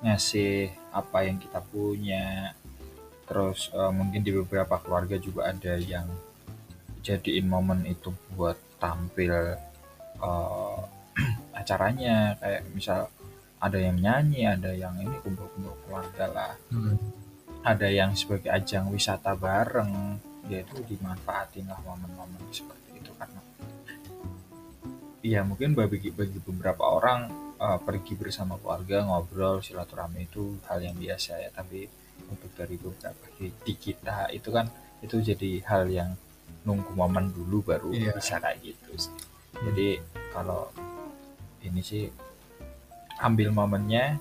ngasih 0.03 0.75
apa 0.91 1.27
yang 1.27 1.39
kita 1.39 1.63
punya. 1.71 2.55
Terus 3.27 3.71
eh, 3.71 3.93
mungkin 3.95 4.21
di 4.27 4.33
beberapa 4.35 4.79
keluarga 4.83 5.17
juga 5.19 5.51
ada 5.51 5.79
yang 5.79 6.07
jadiin 7.01 7.47
momen 7.47 7.87
itu 7.87 8.13
buat 8.35 8.59
tampil 8.83 9.57
eh, 10.21 10.81
acaranya. 11.61 12.35
Kayak 12.39 12.63
misal 12.75 13.01
ada 13.61 13.79
yang 13.79 13.97
nyanyi 14.01 14.49
ada 14.49 14.73
yang 14.73 14.97
ini 14.99 15.17
kumpul-kumpul 15.21 15.77
keluarga 15.87 16.25
lah. 16.33 16.53
Ada 17.61 17.93
yang 17.93 18.17
sebagai 18.17 18.49
ajang 18.49 18.89
wisata 18.89 19.37
bareng 19.37 20.17
yaitu 20.49 20.81
dimanfaatin 20.89 21.69
lah 21.69 21.79
momen-momen 21.85 22.41
seperti 22.51 22.99
itu. 22.99 23.13
Karena 23.15 23.41
ya 25.21 25.45
mungkin 25.45 25.77
bagi 25.77 26.11
bagi 26.11 26.41
beberapa 26.41 26.83
orang 26.89 27.50
eh, 27.61 27.79
pergi 27.81 28.17
bersama 28.17 28.57
keluarga 28.57 29.05
ngobrol 29.05 29.61
silaturahmi 29.61 30.27
itu 30.27 30.57
hal 30.67 30.81
yang 30.81 30.97
biasa 30.97 31.37
ya 31.39 31.51
tapi 31.53 31.85
untuk 32.27 32.51
dari 32.55 32.77
beberapa 32.77 33.25
di, 33.37 33.53
kita 33.75 34.29
itu 34.31 34.49
kan 34.49 34.67
itu 35.01 35.17
jadi 35.21 35.51
hal 35.65 35.89
yang 35.89 36.11
nunggu 36.63 36.93
momen 36.93 37.33
dulu 37.33 37.65
baru 37.65 37.89
Iya. 37.91 38.13
bisa 38.13 38.37
kayak 38.37 38.61
gitu 38.61 38.91
sih. 38.99 39.15
jadi 39.65 39.89
kalau 40.31 40.69
ini 41.61 41.81
sih 41.81 42.05
ambil 43.19 43.53
momennya 43.53 44.17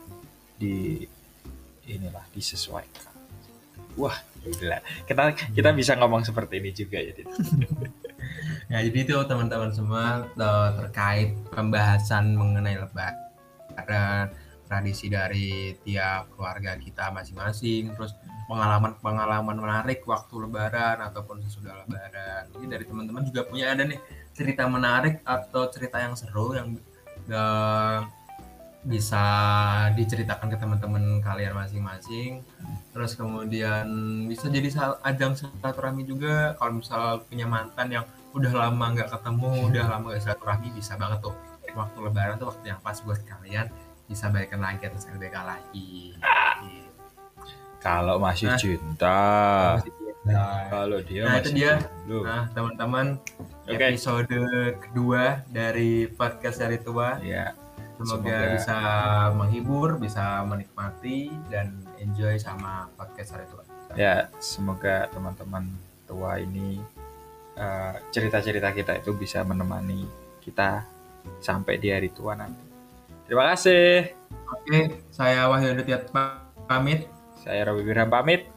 di 0.56 1.04
inilah 1.86 2.24
disesuaikan 2.32 3.12
wah 3.96 4.16
gila 4.40 4.80
kita 5.04 5.22
kita 5.52 5.70
bisa 5.72 5.96
ngomong 5.96 6.24
seperti 6.24 6.60
ini 6.60 6.72
juga 6.72 7.00
ya 7.00 7.12
Dit. 7.12 7.28
Ya, 8.70 8.86
jadi 8.86 9.00
itu 9.02 9.16
teman-teman 9.26 9.74
semua 9.74 10.30
eh, 10.30 10.70
terkait 10.78 11.30
pembahasan 11.50 12.38
mengenai 12.38 12.78
lebaran, 12.78 13.18
tradisi 14.70 15.10
dari 15.10 15.74
tiap 15.82 16.34
keluarga 16.38 16.78
kita 16.78 17.10
masing-masing, 17.10 17.94
terus 17.98 18.14
pengalaman-pengalaman 18.50 19.58
menarik 19.62 20.02
waktu 20.10 20.34
lebaran 20.46 21.02
ataupun 21.06 21.42
sesudah 21.46 21.86
lebaran. 21.86 22.50
Mungkin 22.54 22.70
dari 22.70 22.86
teman-teman 22.86 23.26
juga 23.26 23.46
punya 23.46 23.74
ada 23.74 23.86
nih 23.86 24.02
cerita 24.34 24.66
menarik 24.66 25.22
atau 25.26 25.70
cerita 25.70 26.02
yang 26.02 26.14
seru 26.18 26.58
yang 26.58 26.78
eh, 27.30 28.00
bisa 28.80 29.24
diceritakan 29.94 30.48
ke 30.50 30.58
teman-teman 30.58 31.22
kalian 31.22 31.54
masing-masing. 31.54 32.46
Terus 32.90 33.14
kemudian 33.14 33.86
bisa 34.26 34.50
jadi 34.50 34.70
ajang 35.06 35.38
silaturahmi 35.38 36.08
juga 36.10 36.58
kalau 36.58 36.82
misal 36.82 37.22
punya 37.30 37.46
mantan 37.46 37.90
yang 37.92 38.06
udah 38.34 38.54
lama 38.54 38.86
nggak 38.98 39.10
ketemu, 39.14 39.52
udah 39.70 39.86
lama 39.98 40.06
nggak 40.14 40.24
silaturahmi 40.26 40.74
bisa 40.74 40.98
banget 40.98 41.22
tuh. 41.26 41.36
Waktu 41.72 41.98
lebaran 42.02 42.36
tuh 42.36 42.48
waktu 42.48 42.66
yang 42.68 42.80
pas 42.80 42.98
buat 43.00 43.20
kalian 43.22 43.68
bisa 44.06 44.26
balikan 44.28 44.58
lagi 44.58 44.84
atau 44.84 44.98
LDK 45.08 45.36
lagi. 45.40 46.18
Gitu. 46.60 46.88
kalau 47.80 48.20
masih 48.20 48.44
Nah. 48.46 48.60
cinta 48.60 49.20
kalau 50.68 51.00
dia 51.02 51.24
Nah, 51.24 51.40
itu 51.40 51.48
masih 51.48 51.56
dia. 51.56 51.74
jomblo. 51.80 52.20
Nah, 52.22 52.44
teman-teman, 52.52 53.06
Oke. 53.64 53.86
episode 53.88 54.36
kedua 54.78 55.24
dari 55.48 56.06
podcast 56.06 56.60
dari 56.60 56.78
tua 56.78 57.18
ya 57.20 57.56
Semoga, 57.96 58.28
Semoga- 58.32 58.52
bisa 58.54 58.78
menghibur, 59.34 59.90
bisa 59.96 60.24
menikmati 60.44 61.28
dan 61.48 61.72
enjoy 61.98 62.36
sama 62.36 62.88
podcast 62.94 63.32
hari 63.34 63.48
tua. 63.48 63.64
ya 63.92 64.28
semoga 64.38 65.08
teman-teman 65.10 65.68
tua 66.06 66.36
ini 66.38 66.80
eh, 67.56 67.94
cerita-cerita 68.10 68.72
kita 68.72 68.96
itu 68.98 69.12
bisa 69.14 69.42
menemani 69.42 70.04
kita 70.40 70.84
sampai 71.38 71.78
di 71.78 71.94
hari 71.94 72.10
tua 72.10 72.34
nanti. 72.34 72.66
Terima 73.30 73.54
kasih. 73.54 74.10
Oke, 74.50 75.06
saya 75.14 75.46
Wahyu 75.46 75.78
Aditya 75.78 76.02
pamit. 76.66 77.06
saya 77.40 77.72
Robi 77.72 77.88
Birham 77.88 78.12
pamit 78.12 78.52